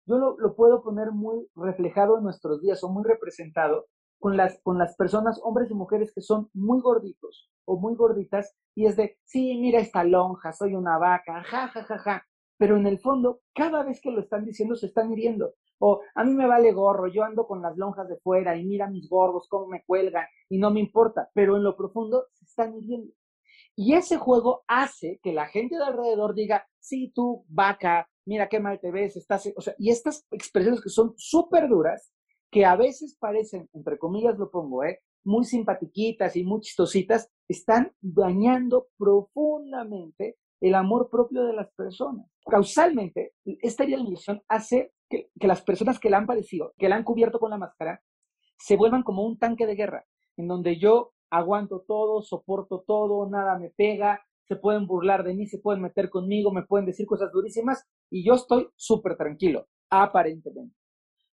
[0.05, 3.85] Yo lo, puedo poner muy reflejado en nuestros días o muy representado
[4.19, 8.55] con las, con las personas, hombres y mujeres que son muy gorditos o muy gorditas
[8.75, 12.27] y es de, sí, mira esta lonja, soy una vaca, ja, ja, ja, ja.
[12.61, 15.55] Pero en el fondo, cada vez que lo están diciendo, se están hiriendo.
[15.79, 18.87] O a mí me vale gorro, yo ando con las lonjas de fuera y mira
[18.87, 22.75] mis gordos, cómo me cuelgan y no me importa, pero en lo profundo se están
[22.75, 23.11] hiriendo.
[23.75, 28.59] Y ese juego hace que la gente de alrededor diga, sí, tú, vaca, mira qué
[28.59, 32.13] mal te ves, estás, o sea, y estas expresiones que son súper duras,
[32.51, 34.99] que a veces parecen, entre comillas lo pongo, ¿eh?
[35.23, 42.25] muy simpatiquitas y muy chistositas, están dañando profundamente el amor propio de las personas.
[42.45, 47.39] Causalmente, esta ilusión hace que, las personas que la han padecido, que la han cubierto
[47.39, 48.01] con la máscara,
[48.57, 50.05] se vuelvan como un tanque de guerra,
[50.37, 55.47] en donde yo aguanto todo, soporto todo, nada me pega, se pueden burlar de mí,
[55.47, 60.75] se pueden meter conmigo, me pueden decir cosas durísimas y yo estoy súper tranquilo, aparentemente.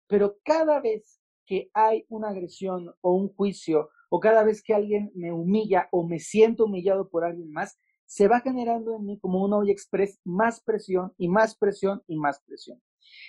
[0.08, 5.12] Pero cada vez que hay una agresión o un juicio, o cada vez que alguien
[5.16, 9.43] me humilla o me siento humillado por alguien más, se va generando en mí como
[9.43, 12.82] un olla express más presión y más presión y más presión.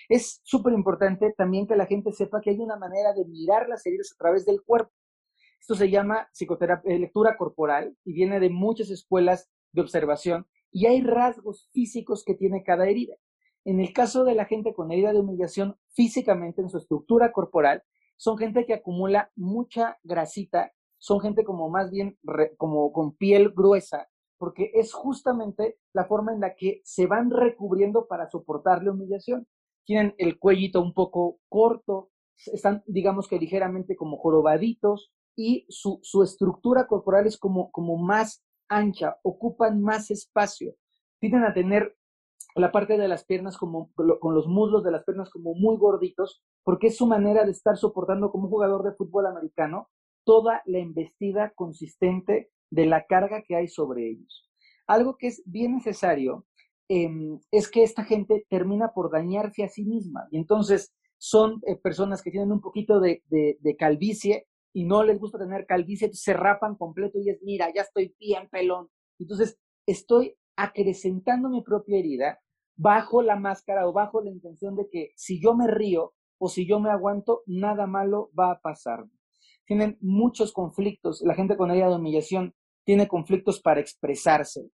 [0.08, 3.84] Es súper importante también que la gente sepa que hay una manera de mirar las
[3.84, 4.92] heridas a través del cuerpo.
[5.60, 10.86] Esto se llama psicoterapia, eh, lectura corporal y viene de muchas escuelas de observación y
[10.86, 13.16] hay rasgos físicos que tiene cada herida.
[13.64, 17.82] En el caso de la gente con herida de humillación físicamente en su estructura corporal,
[18.16, 22.16] son gente que acumula mucha grasita, son gente como más bien
[22.56, 24.08] como con piel gruesa,
[24.38, 29.46] porque es justamente la forma en la que se van recubriendo para soportar la humillación.
[29.84, 32.10] Tienen el cuellito un poco corto,
[32.46, 39.80] están, digamos que ligeramente como jorobaditos y su, estructura corporal es como, más ancha, ocupan
[39.80, 40.74] más espacio.
[41.20, 41.96] Tienden a tener
[42.54, 46.42] la parte de las piernas como con los muslos de las piernas como muy gorditos,
[46.64, 49.88] porque es su manera de estar soportando como un jugador de fútbol americano
[50.24, 54.48] toda la embestida consistente de la carga que hay sobre ellos.
[54.86, 56.46] Algo que es bien necesario
[56.88, 61.76] em, es que esta gente termina por dañarse a sí misma y entonces son eh,
[61.76, 63.22] personas que tienen un poquito de,
[63.78, 68.14] calvicie y no les gusta tener calvicie, se rapan completo y es, mira, ya estoy
[68.18, 68.88] bien pelón.
[69.18, 72.40] Entonces, estoy acrecentando mi propia herida
[72.76, 76.66] bajo la máscara o bajo la intención de que si yo me río o si
[76.66, 79.04] yo me aguanto, nada malo va a pasar.
[79.66, 81.20] Tienen muchos conflictos.
[81.22, 82.54] La gente con herida de humillación
[82.88, 84.70] tiene conflictos para expresarse.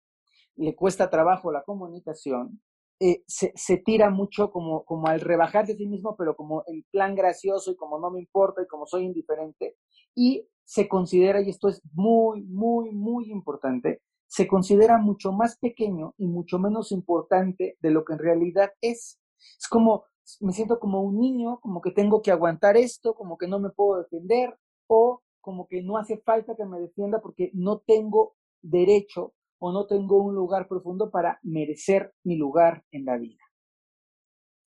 [0.57, 2.59] Le cuesta trabajo la comunicación.
[2.99, 6.87] Eh, se, se, tira mucho como, como al rebajarse a sí mismo, pero como el
[6.91, 9.77] plan gracioso y como no me importa y como soy indiferente.
[10.15, 16.15] Y se considera, y esto es muy, muy, muy importante, se considera mucho más pequeño
[16.17, 19.21] y mucho menos importante de lo que en realidad es.
[19.59, 20.05] Es como,
[20.41, 23.69] me siento como un niño, como que tengo que aguantar esto, como que no me
[23.69, 29.33] puedo defender, o como que no hace falta que me defienda porque no tengo derecho
[29.59, 33.41] o no tengo un lugar profundo para merecer mi lugar en la vida.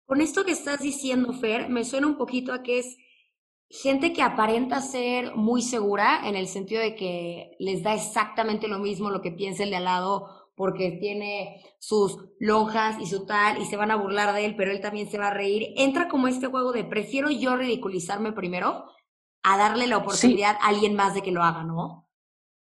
[0.06, 2.96] Con esto que estás diciendo, Fer, me suena un poquito a que es
[3.68, 8.78] gente que aparenta ser muy segura en el sentido de que les da exactamente lo
[8.78, 13.60] mismo lo que piensa el de al lado porque tiene sus lonjas y su tal
[13.60, 15.74] y se van a burlar de él, pero él también se va a reír.
[15.76, 18.86] Entra como este juego de prefiero yo ridiculizarme primero
[19.42, 22.08] a darle la oportunidad a alguien más de que lo haga, ¿no?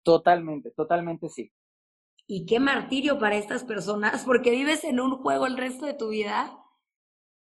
[0.02, 1.52] Totalmente, totalmente sí.
[2.26, 6.08] Y qué martirio para estas personas, porque vives en un juego el resto de tu
[6.08, 6.58] vida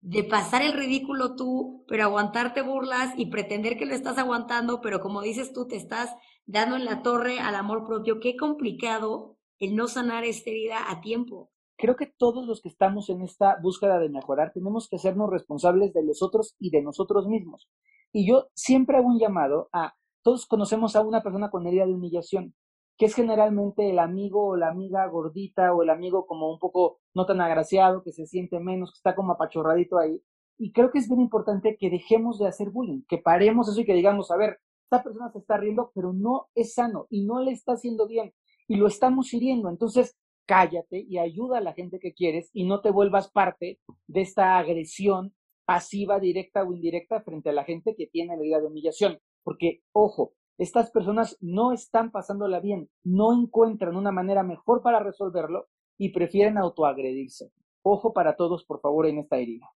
[0.01, 4.99] de pasar el ridículo tú, pero aguantarte burlas y pretender que lo estás aguantando, pero
[4.99, 8.19] como dices tú, te estás dando en la torre al amor propio.
[8.19, 11.49] Qué complicado el no sanar esta herida a tiempo.
[11.75, 15.91] Creo que todos los que estamos en esta búsqueda de mejorar tenemos que hacernos responsables
[15.91, 17.67] de los otros y de nosotros mismos.
[18.15, 21.93] Y yo siempre hago un llamado a, todos conocemos a una persona con herida de
[21.93, 22.55] humillación
[22.97, 27.01] que es generalmente el amigo o la amiga gordita o el amigo como un poco
[27.13, 30.21] no tan agraciado, que se siente menos, que está como apachorradito ahí.
[30.57, 33.85] Y creo que es bien importante que dejemos de hacer bullying, que paremos eso y
[33.85, 37.41] que digamos, a ver, esta persona se está riendo, pero no es sano y no
[37.41, 38.33] le está haciendo bien
[38.69, 39.67] y lo estamos hiriendo.
[39.67, 44.21] Entonces, cállate y ayuda a la gente que quieres y no te vuelvas parte de
[44.21, 48.67] esta agresión pasiva, directa o indirecta frente a la gente que tiene la idea de
[48.67, 49.19] humillación.
[49.43, 55.67] Porque, ojo, estas personas no están pasándola bien, no encuentran una manera mejor para resolverlo
[55.97, 57.51] y prefieren autoagredirse.
[57.81, 59.69] Ojo para todos, por favor, en esta herida.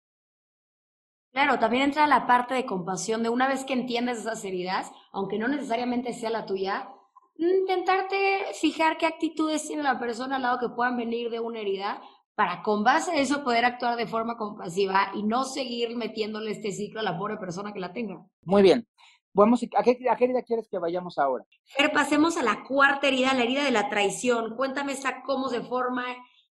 [1.32, 5.38] Claro, también entra la parte de compasión de una vez que entiendes esas heridas, aunque
[5.38, 6.88] no necesariamente sea la tuya,
[7.36, 12.00] intentarte fijar qué actitudes tiene la persona al lado que puedan venir de una herida
[12.36, 16.70] para con base a eso poder actuar de forma compasiva y no seguir metiéndole este
[16.70, 18.24] ciclo a la pobre persona que la tenga.
[18.42, 18.86] Muy bien.
[19.32, 21.44] Vamos, ¿a, qué, herida quieres que vayamos ahora?
[21.64, 24.54] Fer, pasemos a la cuarta herida, la herida de la traición.
[24.54, 26.04] Cuéntame esta cómo se forma,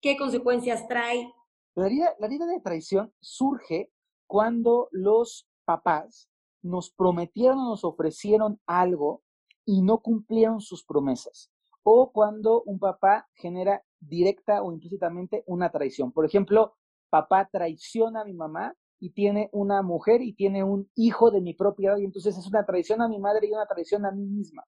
[0.02, 1.34] qué consecuencias trae.
[1.76, 3.90] La herida, la herida de traición surge
[4.28, 6.30] cuando los papás
[6.62, 9.24] nos prometieron o nos ofrecieron algo
[9.66, 11.52] y no cumplieron sus promesas.
[11.84, 16.12] O cuando un papá genera directa o implícitamente una traición.
[16.12, 16.76] Por ejemplo,
[17.10, 21.54] papá traiciona a mi mamá y tiene una mujer y tiene un hijo de mi
[21.54, 24.26] propia edad y entonces es una traición a mi madre y una traición a mí
[24.26, 24.66] misma.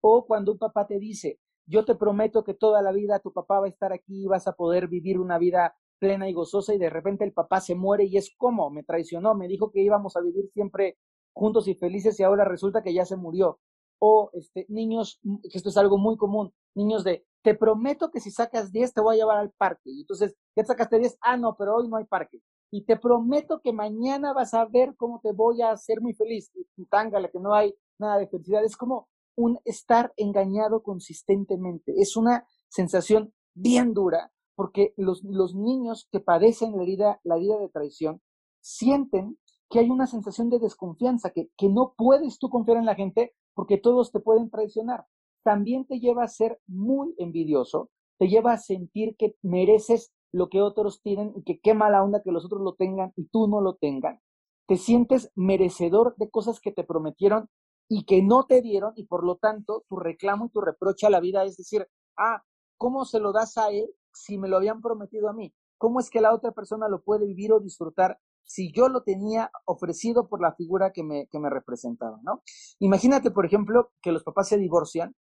[0.00, 3.60] O cuando un papá te dice, yo te prometo que toda la vida tu papá
[3.60, 6.78] va a estar aquí y vas a poder vivir una vida plena y gozosa y
[6.78, 10.16] de repente el papá se muere y es como, me traicionó, me dijo que íbamos
[10.16, 10.98] a vivir siempre
[11.32, 13.58] juntos y felices y ahora resulta que ya se murió.
[13.98, 18.32] O este, niños, que esto es algo muy común, niños de, te prometo que si
[18.32, 19.90] sacas 10 te voy a llevar al parque.
[19.90, 22.40] Y entonces, ya sacaste 10, ah, no, pero hoy no hay parque
[22.74, 26.50] y te prometo que mañana vas a ver cómo te voy a hacer muy feliz.
[26.76, 28.64] Y tángale, que no hay nada de felicidad.
[28.64, 31.92] Es como un estar engañado consistentemente.
[31.96, 37.58] Es una sensación bien dura porque los, los niños que padecen la herida, la herida
[37.58, 38.20] de traición
[38.60, 39.38] sienten
[39.70, 43.36] que hay una sensación de desconfianza, que, que no puedes tú confiar en la gente
[43.54, 45.06] porque todos te pueden traicionar.
[45.44, 50.62] También te lleva a ser muy envidioso, te lleva a sentir que mereces lo que
[50.62, 53.60] otros tienen y que qué mala onda que los otros lo tengan y tú no
[53.60, 54.20] lo tengan.
[54.66, 57.48] Te sientes merecedor de cosas que te prometieron
[57.88, 61.10] y que no te dieron y por lo tanto tu reclamo y tu reproche a
[61.10, 62.42] la vida es decir, ah,
[62.78, 65.52] ¿cómo se lo das a él si me lo habían prometido a mí?
[65.76, 69.50] ¿Cómo es que la otra persona lo puede vivir o disfrutar si yo lo tenía
[69.66, 72.42] ofrecido por la figura que me, que me representaba, ¿no?
[72.78, 75.14] Imagínate, por ejemplo, que los papás se divorcian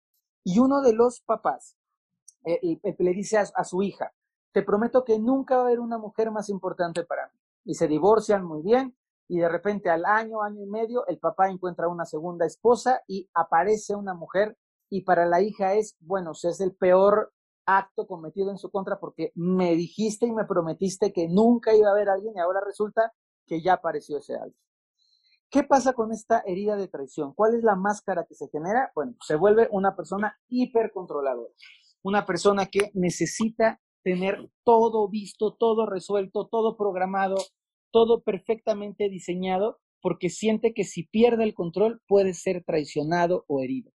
[0.44, 1.78] y uno de los papás
[2.46, 4.12] eh, le dice a su hija,
[4.54, 7.40] te prometo que nunca va a haber una mujer más importante para mí.
[7.66, 8.96] Y se divorcian muy bien
[9.28, 13.30] y de repente al año, año y medio, el papá encuentra una segunda esposa y
[13.34, 14.58] aparece una mujer
[14.90, 17.34] y para la hija es, bueno, es el peor
[17.66, 21.94] acto cometido en su contra porque me dijiste y me prometiste que nunca iba a
[21.94, 23.14] haber alguien y ahora resulta
[23.48, 24.60] que ya apareció ese alguien.
[25.54, 27.32] ¿Qué pasa con esta herida de traición?
[27.36, 28.92] ¿Cuál es la máscara que se genera?
[28.96, 31.54] Bueno, se vuelve una persona hipercontroladora,
[32.02, 37.36] una persona que necesita tener todo visto, todo resuelto, todo programado,
[37.92, 43.92] todo perfectamente diseñado, porque siente que si pierde el control puede ser traicionado o herido.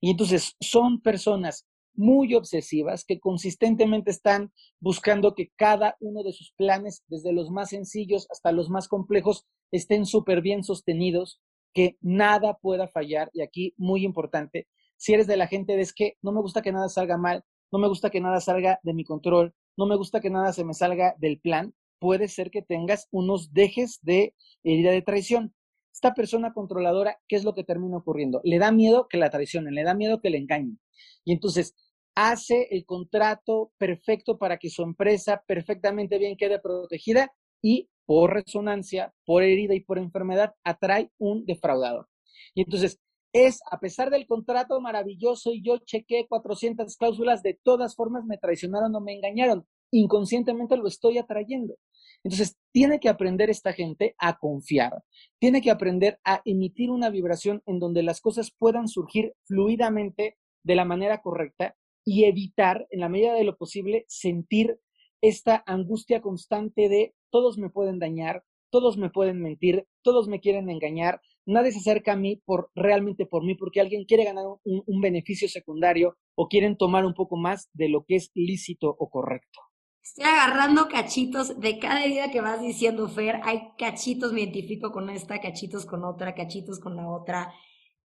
[0.00, 6.52] Y entonces son personas muy obsesivas que consistentemente están buscando que cada uno de sus
[6.52, 11.40] planes, desde los más sencillos hasta los más complejos, estén súper bien sostenidos,
[11.72, 13.30] que nada pueda fallar.
[13.32, 14.66] Y aquí, muy importante,
[14.96, 17.44] si eres de la gente de es que no me gusta que nada salga mal,
[17.72, 20.64] no me gusta que nada salga de mi control, no me gusta que nada se
[20.64, 25.54] me salga del plan, puede ser que tengas unos dejes de herida de traición.
[25.92, 28.40] Esta persona controladora, ¿qué es lo que termina ocurriendo?
[28.44, 30.80] Le da miedo que la traicionen, le da miedo que le engañen.
[31.24, 31.74] Y entonces
[32.14, 39.14] hace el contrato perfecto para que su empresa perfectamente bien quede protegida y por resonancia,
[39.24, 42.08] por herida y por enfermedad atrae un defraudador.
[42.56, 42.98] Y entonces
[43.32, 48.36] es, a pesar del contrato maravilloso y yo chequé 400 cláusulas, de todas formas me
[48.36, 49.64] traicionaron o me engañaron.
[49.92, 51.76] Inconscientemente lo estoy atrayendo.
[52.24, 55.04] Entonces, tiene que aprender esta gente a confiar,
[55.38, 60.74] tiene que aprender a emitir una vibración en donde las cosas puedan surgir fluidamente de
[60.74, 64.80] la manera correcta y evitar, en la medida de lo posible, sentir
[65.22, 70.70] esta angustia constante de todos me pueden dañar, todos me pueden mentir, todos me quieren
[70.70, 75.00] engañar, nadie se acerca a mí por realmente por mí, porque alguien quiere ganar un,
[75.00, 79.60] beneficio secundario o quieren tomar un poco más de lo que es lícito o correcto.
[80.02, 83.40] Estoy agarrando cachitos de cada herida que vas diciendo, Fer.
[83.44, 87.52] Hay cachitos, me identifico con esta, cachitos con otra, cachitos con la otra.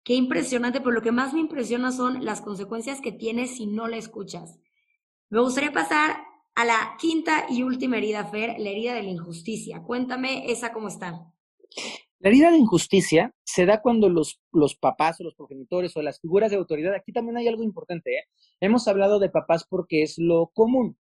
[0.02, 3.86] Qué impresionante, pero lo que más me impresiona son las consecuencias que tienes si no
[3.86, 4.58] la escuchas.
[5.28, 6.16] Me gustaría pasar
[6.54, 9.82] a la quinta y última herida, Fer, la herida de la injusticia.
[9.82, 11.32] Cuéntame esa cómo está.
[12.18, 16.20] La herida de injusticia se da cuando los, los papás o los progenitores o las
[16.20, 18.24] figuras de autoridad, aquí también hay algo importante, ¿eh?
[18.60, 20.96] hemos hablado de papás porque es lo común,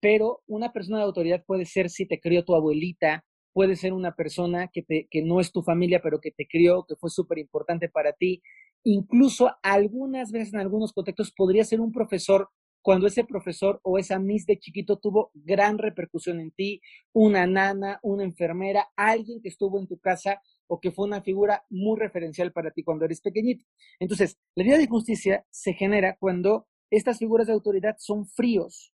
[0.00, 4.14] pero una persona de autoridad puede ser si te crió tu abuelita, puede ser una
[4.14, 7.38] persona que, te, que no es tu familia, pero que te crió, que fue súper
[7.38, 8.42] importante para ti.
[8.82, 12.48] Incluso algunas veces en algunos contextos podría ser un profesor
[12.82, 18.00] cuando ese profesor o esa miss de chiquito tuvo gran repercusión en ti, una nana,
[18.02, 22.52] una enfermera, alguien que estuvo en tu casa o que fue una figura muy referencial
[22.52, 23.64] para ti cuando eres pequeñito.
[24.00, 28.92] Entonces, la vida de justicia se genera cuando estas figuras de autoridad son fríos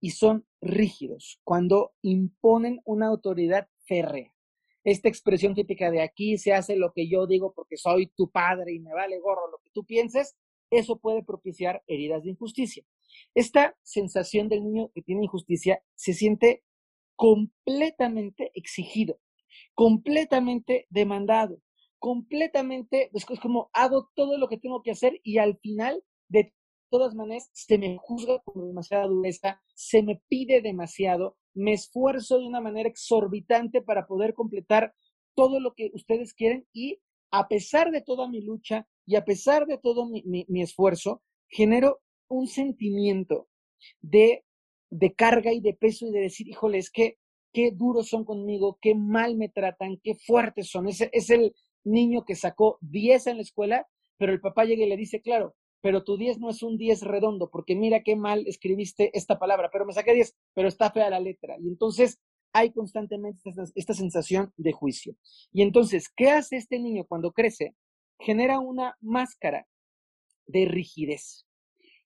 [0.00, 4.32] y son rígidos, cuando imponen una autoridad férrea.
[4.84, 8.72] Esta expresión típica de aquí se hace lo que yo digo porque soy tu padre
[8.72, 10.36] y me vale gorro lo que tú pienses,
[10.70, 12.84] eso puede propiciar heridas de injusticia.
[13.34, 16.62] Esta sensación del niño que tiene injusticia se siente
[17.16, 19.18] completamente exigido,
[19.74, 21.60] completamente demandado,
[21.98, 26.54] completamente, es como hago todo lo que tengo que hacer y al final de
[26.90, 32.46] todas maneras se me juzga con demasiada dureza, se me pide demasiado, me esfuerzo de
[32.46, 34.94] una manera exorbitante para poder completar
[35.34, 37.00] todo lo que ustedes quieren y
[37.30, 42.00] a pesar de toda mi lucha y a pesar de todo mi, esfuerzo, genero
[42.30, 43.48] un sentimiento
[44.00, 44.44] de,
[44.88, 47.18] de, carga y de peso y de decir, híjoles, qué,
[47.52, 50.88] qué duros son conmigo, qué mal me tratan, qué fuertes son.
[50.88, 51.54] Es, es el
[51.84, 55.54] niño que sacó 10 en la escuela, pero el papá llega y le dice, claro,
[55.80, 59.70] pero tu 10 no es un 10 redondo, porque mira qué mal escribiste esta palabra,
[59.72, 61.56] pero me saqué 10, pero está fea la letra.
[61.58, 62.20] Y entonces
[62.52, 65.16] hay constantemente esta, esta, sensación de juicio.
[65.52, 67.74] Y entonces, ¿qué hace este niño cuando crece?
[68.18, 69.66] Genera una máscara
[70.46, 71.46] de rigidez,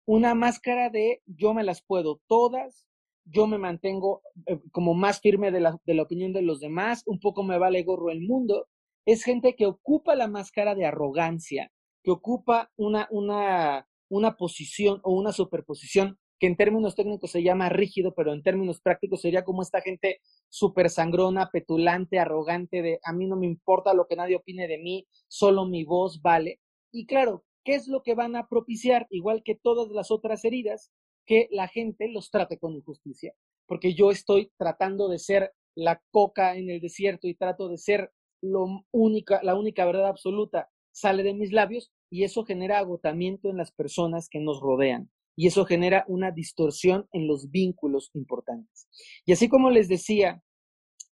[0.06, 2.86] una máscara de yo me las puedo todas,
[3.24, 7.02] yo me mantengo eh, como más firme de la, de la opinión de los demás,
[7.06, 8.66] un poco me vale gorro el mundo.
[9.06, 11.70] Es gente que ocupa la máscara de arrogancia,
[12.02, 17.68] que ocupa una, una, una posición o una superposición que en términos técnicos se llama
[17.68, 23.12] rígido, pero en términos prácticos sería como esta gente súper sangrona, petulante, arrogante, de a
[23.12, 26.60] mí no me importa lo que nadie opine de mí, solo mi voz vale.
[26.92, 29.06] Y claro, ¿qué es lo que van a propiciar?
[29.10, 30.90] Igual que todas las otras heridas,
[31.26, 33.34] que la gente los trate con injusticia.
[33.66, 38.12] Porque yo estoy tratando de ser la coca en el desierto y trato de ser
[38.42, 43.56] lo única, la única verdad absoluta sale de mis labios y eso genera agotamiento en
[43.56, 48.88] las personas que nos rodean y eso genera una distorsión en los vínculos importantes.
[49.24, 50.42] Y así como les decía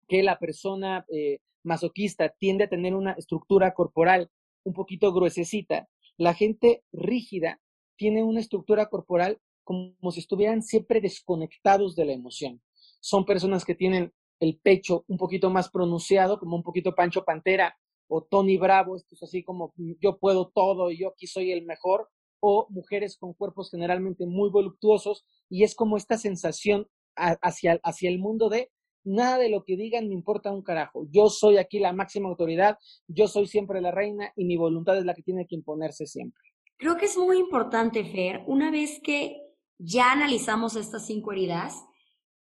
[0.08, 4.30] que la persona eh, masoquista tiende a tener una estructura corporal
[4.64, 5.88] un poquito gruesecita,
[6.22, 7.60] la gente rígida
[7.96, 12.62] tiene una estructura corporal como si estuvieran siempre desconectados de la emoción.
[13.00, 17.76] Son personas que tienen el pecho un poquito más pronunciado, como un poquito Pancho Pantera,
[18.08, 21.66] o Tony Bravo, esto es así como yo puedo todo y yo aquí soy el
[21.66, 22.08] mejor,
[22.40, 28.20] o mujeres con cuerpos generalmente muy voluptuosos y es como esta sensación hacia, hacia el
[28.20, 28.70] mundo de
[29.04, 31.06] nada de lo que digan me importa un carajo.
[31.10, 32.78] Yo soy aquí la máxima autoridad,
[33.08, 36.42] yo soy siempre la reina y mi voluntad es la que tiene que imponerse siempre.
[36.78, 39.42] Creo que es muy importante, Fer, una vez que
[39.78, 41.84] ya analizamos estas cinco heridas,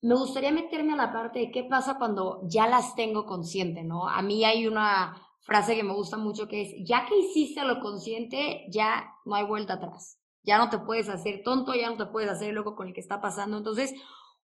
[0.01, 4.07] me gustaría meterme a la parte de qué pasa cuando ya las tengo consciente, ¿no?
[4.07, 7.79] A mí hay una frase que me gusta mucho que es, ya que hiciste lo
[7.79, 10.19] consciente, ya no hay vuelta atrás.
[10.43, 12.99] Ya no te puedes hacer tonto, ya no te puedes hacer loco con el que
[12.99, 13.57] está pasando.
[13.57, 13.95] Entonces,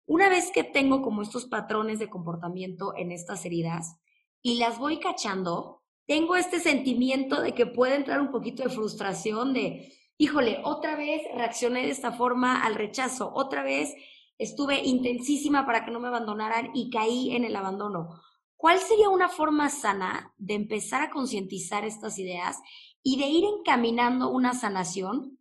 [0.09, 3.99] una vez que tengo como estos patrones de comportamiento en estas heridas
[4.41, 9.53] y las voy cachando, tengo este sentimiento de que puede entrar un poquito de frustración
[9.53, 13.93] de, híjole, otra vez reaccioné de esta forma al rechazo, otra vez
[14.39, 18.19] estuve intensísima para que no me abandonaran y caí en el abandono.
[18.55, 22.57] ¿Cuál sería una forma sana de empezar a concientizar estas ideas
[23.03, 25.37] y de ir encaminando una sanación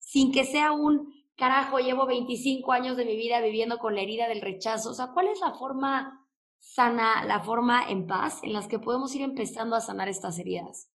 [0.00, 4.28] sin que sea un carajo, llevo 25 años de mi vida viviendo con la herida
[4.28, 4.90] del rechazo.
[4.90, 6.28] O sea, ¿cuál es la forma
[6.60, 10.90] sana, la forma en paz en las que podemos ir empezando a sanar estas heridas?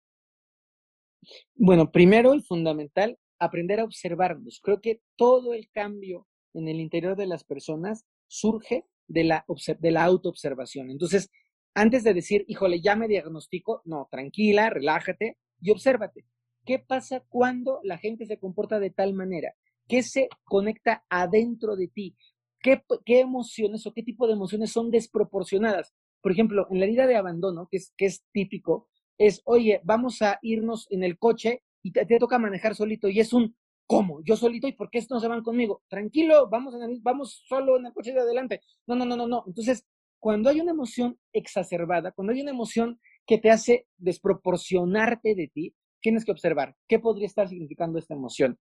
[1.53, 4.59] Bueno, primero y fundamental, aprender a observarnos.
[4.63, 9.45] Creo que todo el cambio en el interior de las personas surge de la,
[10.03, 10.89] autoobservación.
[10.89, 11.29] Entonces,
[11.75, 16.25] antes de decir, híjole, ya me diagnostico, no, tranquila, relájate y obsérvate.
[16.65, 19.53] ¿Qué pasa cuando la gente se comporta de tal manera?
[19.87, 22.15] ¿Qué se conecta adentro de ti?
[22.61, 25.93] ¿Qué, emociones o qué tipo de emociones son desproporcionadas?
[26.21, 30.87] Por ejemplo, en la herida de abandono, que es, típico, es, oye, vamos a irnos
[30.91, 33.55] en el coche y te, toca manejar solito y es un,
[33.87, 34.21] ¿cómo?
[34.23, 35.81] Yo solito y por qué no se van conmigo?
[35.87, 38.61] Tranquilo, vamos, en vamos solo en el coche de adelante.
[38.85, 39.43] No, no, no, no, no.
[39.47, 39.85] Entonces,
[40.19, 45.75] cuando hay una emoción exacerbada, cuando hay una emoción que te hace desproporcionarte de ti,
[45.99, 48.59] tienes que observar qué podría estar significando esta emoción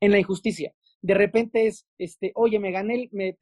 [0.00, 0.74] en la injusticia.
[1.00, 3.36] De repente es, este, oye, me gané, me,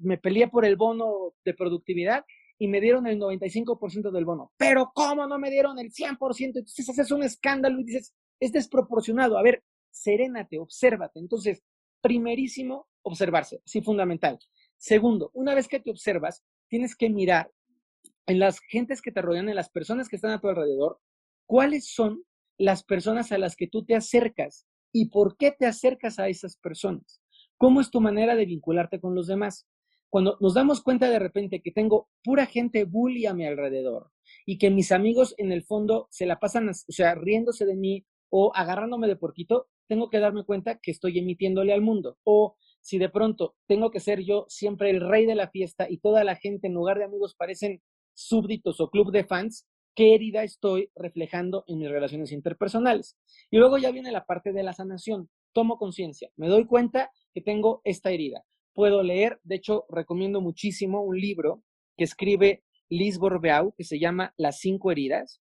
[0.00, 2.24] me, peleé por el bono de productividad
[2.58, 4.52] y me dieron el 95% del bono.
[4.56, 6.18] Pero ¿cómo no me dieron el 100%?
[6.40, 9.36] Entonces haces un escándalo y dices, es desproporcionado.
[9.36, 11.18] A ver, serénate, obsérvate.
[11.18, 11.62] Entonces,
[12.00, 14.38] primerísimo, observarse, sí, fundamental.
[14.78, 17.50] Segundo, una vez que te observas, tienes que mirar
[18.26, 21.00] en las gentes que te rodean, en las personas que están a tu alrededor,
[21.46, 22.24] cuáles son
[22.58, 24.66] las personas a las que tú te acercas
[24.98, 27.20] y por qué te acercas a esas personas.
[27.58, 29.68] ¿Cómo es tu manera de vincularte con los demás?
[30.08, 34.10] Cuando nos damos cuenta de repente que tengo pura gente bully a mi alrededor
[34.46, 38.06] y que mis amigos en el fondo se la pasan, o sea, riéndose de mí
[38.30, 42.16] o agarrándome de porquito, tengo que darme cuenta que estoy emitiéndole al mundo.
[42.24, 45.98] O si de pronto tengo que ser yo siempre el rey de la fiesta y
[45.98, 47.82] toda la gente en lugar de amigos parecen
[48.14, 49.66] súbditos o club de fans,
[49.96, 53.16] qué herida estoy reflejando en mis relaciones interpersonales.
[53.50, 55.30] Y luego ya viene la parte de la sanación.
[55.52, 58.44] Tomo conciencia, me doy cuenta que tengo esta herida.
[58.74, 61.64] Puedo leer, de hecho, recomiendo muchísimo un libro
[61.96, 65.40] que escribe Liz Borbeau, que se llama Las cinco heridas,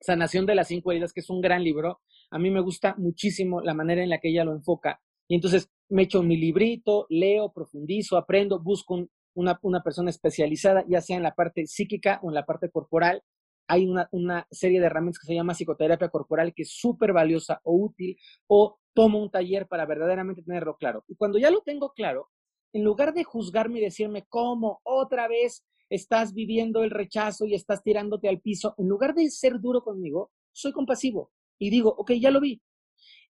[0.00, 2.00] Sanación de las cinco heridas, que es un gran libro.
[2.30, 5.00] A mí me gusta muchísimo la manera en la que ella lo enfoca.
[5.26, 11.00] Y entonces me echo mi librito, leo, profundizo, aprendo, busco una, una persona especializada, ya
[11.00, 13.24] sea en la parte psíquica o en la parte corporal,
[13.68, 17.76] hay una, serie de herramientas que se llama psicoterapia corporal que es súper valiosa o
[17.76, 18.16] útil,
[18.46, 21.04] o tomo un taller para verdaderamente tenerlo claro.
[21.06, 22.30] Y cuando ya lo tengo claro,
[22.72, 27.82] en lugar de juzgarme y decirme cómo otra vez estás viviendo el rechazo y estás
[27.82, 32.30] tirándote al piso, en lugar de ser duro conmigo, soy compasivo y digo, ok, ya
[32.30, 32.60] lo vi.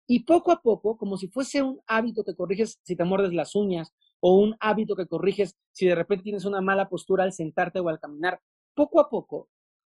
[0.07, 3.55] Y poco a poco, como si fuese un hábito que corriges si te muerdes las
[3.55, 7.81] uñas o un hábito que corriges si de repente tienes una mala postura al sentarte
[7.81, 8.41] o al caminar,
[8.75, 9.49] poco a poco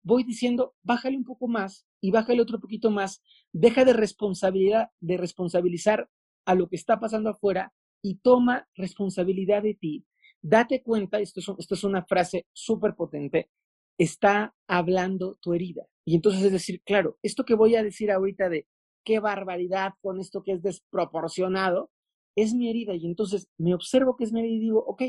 [0.06, 5.18] voy diciendo, bájale un poco más y bájale otro poquito más, deja de responsabilidad, de
[5.18, 6.10] responsabilizar
[6.46, 10.06] a lo que está pasando afuera y toma responsabilidad de ti.
[10.44, 13.50] Date cuenta, esto es, esto es una frase súper potente,
[13.98, 15.88] está hablando tu herida.
[16.06, 18.68] Y entonces es decir, claro, esto que voy a decir ahorita de
[19.04, 21.90] qué barbaridad con esto que es desproporcionado,
[22.36, 22.94] es mi herida.
[22.94, 25.02] Y entonces me observo que es mi herida y digo, ok,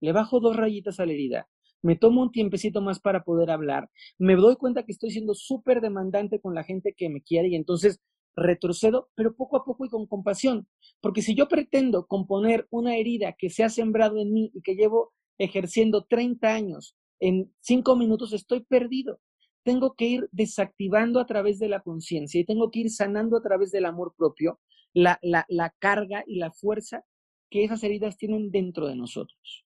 [0.00, 1.48] le bajo dos rayitas a la herida
[1.82, 5.80] me tomo un tiempecito más para poder hablar, me doy cuenta que estoy siendo súper
[5.80, 8.00] demandante con la gente que me quiere y entonces
[8.34, 10.66] retrocedo, pero poco a poco y con compasión,
[11.00, 14.74] porque si yo pretendo componer una herida que se ha sembrado en mí y que
[14.74, 19.20] llevo ejerciendo 30 años, en cinco minutos estoy perdido.
[19.64, 23.42] Tengo que ir desactivando a través de la conciencia y tengo que ir sanando a
[23.42, 24.58] través del amor propio
[24.92, 27.04] la, la, la carga y la fuerza
[27.48, 29.64] que esas heridas tienen dentro de nosotros.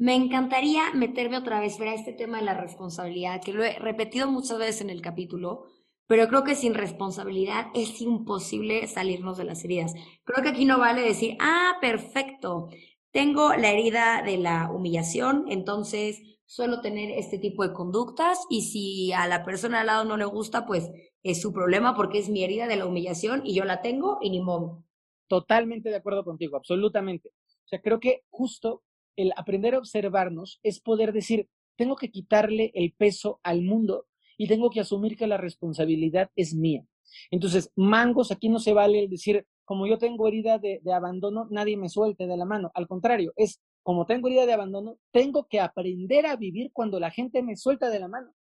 [0.00, 4.30] Me encantaría meterme otra vez a este tema de la responsabilidad, que lo he repetido
[4.30, 5.66] muchas veces en el capítulo,
[6.06, 9.92] pero creo que sin responsabilidad es imposible salirnos de las heridas.
[10.24, 12.70] Creo que aquí no vale decir, ah, perfecto,
[13.10, 19.12] tengo la herida de la humillación, entonces suelo tener este tipo de conductas y si
[19.12, 20.90] a la persona al lado no le gusta, pues
[21.22, 24.30] es su problema porque es mi herida de la humillación y yo la tengo y
[24.30, 24.82] ni modo.
[25.28, 27.28] Totalmente de acuerdo contigo, absolutamente.
[27.28, 28.82] O sea, creo que justo
[29.20, 34.06] el aprender a observarnos es poder decir, tengo que quitarle el peso al mundo
[34.36, 36.84] y tengo que asumir que la responsabilidad es mía.
[37.30, 41.76] Entonces, mangos, aquí no se vale el decir, como yo tengo herida de, abandono, nadie
[41.76, 42.70] me suelte de la mano.
[42.74, 47.10] Al contrario, es como tengo herida de abandono, tengo que aprender a vivir cuando la
[47.10, 48.34] gente me suelta de la mano.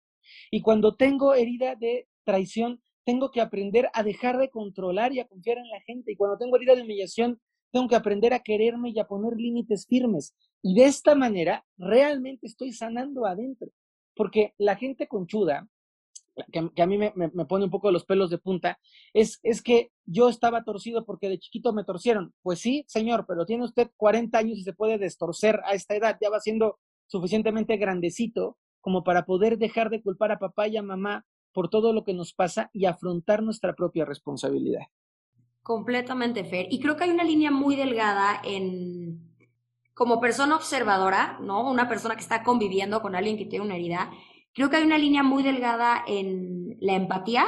[0.50, 5.26] Y cuando tengo herida de traición, tengo que aprender a dejar de controlar y a
[5.26, 6.12] confiar en la gente.
[6.12, 7.40] Y cuando tengo herida de humillación,
[7.72, 10.34] tengo que aprender a quererme y a poner límites firmes.
[10.62, 13.68] Y de esta manera, realmente estoy sanando adentro.
[14.14, 15.68] Porque la gente conchuda,
[16.52, 18.78] que, a mí me, me, pone un poco los pelos de punta,
[19.14, 22.34] es, es que yo estaba torcido porque de chiquito me torcieron.
[22.42, 26.18] Pues sí, señor, pero tiene usted 40 años y se puede destorcer a esta edad.
[26.20, 30.82] Ya va siendo suficientemente grandecito como para poder dejar de culpar a papá y a
[30.82, 34.82] mamá por todo lo que nos pasa y afrontar nuestra propia responsabilidad.
[35.62, 36.68] Completamente, Fer.
[36.70, 39.25] Y creo que hay una línea muy delgada en,
[39.96, 41.70] como persona observadora, ¿no?
[41.70, 44.10] Una persona que está conviviendo con alguien que tiene una herida,
[44.52, 47.46] creo que hay una línea muy delgada en la empatía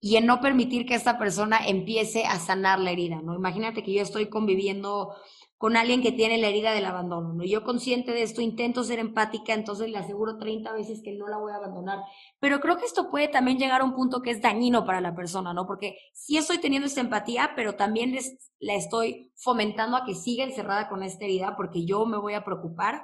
[0.00, 3.34] y en no permitir que esta persona empiece a sanar la herida, ¿no?
[3.34, 5.14] Imagínate que yo estoy conviviendo
[5.62, 7.44] con alguien que tiene la herida del abandono, ¿no?
[7.44, 11.38] Yo consciente de esto intento ser empática, entonces le aseguro 30 veces que no la
[11.38, 12.00] voy a abandonar.
[12.40, 15.14] Pero creo que esto puede también llegar a un punto que es dañino para la
[15.14, 15.64] persona, ¿no?
[15.64, 18.12] Porque sí estoy teniendo esta empatía, pero también
[18.58, 22.44] la estoy fomentando a que siga encerrada con esta herida porque yo me voy a
[22.44, 23.02] preocupar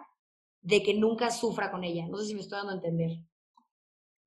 [0.61, 2.09] de que nunca sufra con ella.
[2.09, 3.19] No sé si me estoy dando a entender.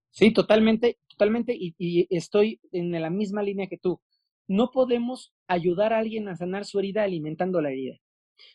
[0.10, 4.00] Sí, totalmente, totalmente, y estoy en la misma línea que tú.
[4.48, 7.98] No podemos ayudar a alguien a sanar su herida alimentando la herida.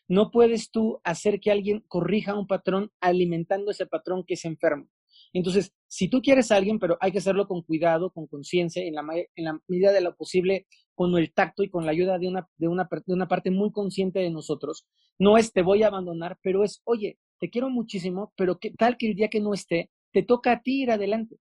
[0.09, 4.89] No puedes tú hacer que alguien corrija un patrón alimentando ese patrón que es enfermo.
[5.33, 8.95] Entonces, si tú quieres a alguien, pero hay que hacerlo con cuidado, con conciencia, en
[8.95, 12.69] la, en la medida de lo posible, con el tacto y con la ayuda de
[12.69, 12.89] una,
[13.29, 14.87] parte muy consciente de nosotros.
[15.19, 18.97] No es te voy a abandonar, pero es, oye, te quiero muchísimo, pero ¿qué tal
[18.97, 21.37] que el día que no esté, te toca a ti ir adelante?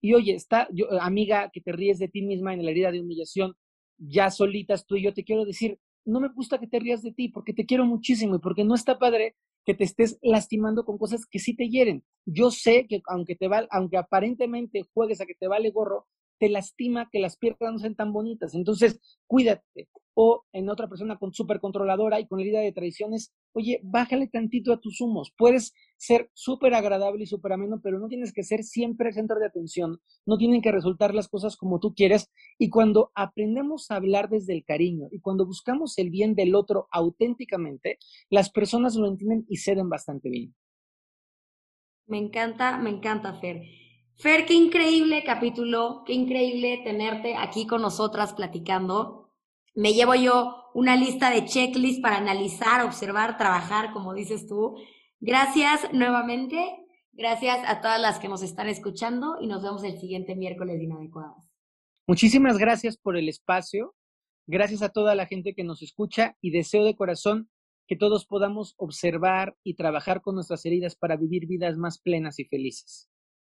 [0.00, 3.00] Y oye, está, yo, amiga, que te ríes de ti misma en la herida de
[3.00, 3.54] humillación,
[3.98, 7.12] ya solitas tú y yo te quiero decir, no me gusta que te rías de
[7.12, 10.98] ti porque te quiero muchísimo y porque no está padre que te estés lastimando con
[10.98, 12.04] cosas que sí te hieren.
[12.26, 16.06] Yo sé que aunque te va, aunque aparentemente juegues a que te vale gorro,
[16.38, 18.54] te lastima que las piernas no sean tan bonitas.
[18.54, 19.88] Entonces, cuídate.
[20.16, 24.72] O en otra persona con súper controladora y con herida de traiciones, oye, bájale tantito
[24.72, 25.32] a tus humos.
[25.36, 29.40] Puedes ser súper agradable y súper ameno, pero no tienes que ser siempre el centro
[29.40, 29.98] de atención.
[30.24, 32.30] No tienen que resultar las cosas como tú quieres.
[32.58, 36.86] Y cuando aprendemos a hablar desde el cariño y cuando buscamos el bien del otro
[36.92, 37.98] auténticamente,
[38.30, 40.54] las personas lo entienden y ceden bastante bien.
[42.06, 43.62] Me encanta, me encanta, Fer.
[44.16, 49.32] Fer, qué increíble capítulo, qué increíble tenerte aquí con nosotras platicando.
[49.74, 54.76] Me llevo yo una lista de checklists para analizar, observar, trabajar, como dices tú.
[55.20, 56.58] Gracias nuevamente.
[57.12, 60.84] Gracias a todas las que nos están escuchando y nos vemos el siguiente miércoles de
[60.84, 61.48] Inadecuadas.
[62.06, 63.94] Muchísimas gracias por el espacio.
[64.46, 67.48] Gracias a toda la gente que nos escucha y deseo de corazón
[67.86, 72.44] que todos podamos observar y trabajar con nuestras heridas para vivir vidas más plenas y
[72.44, 73.08] felices.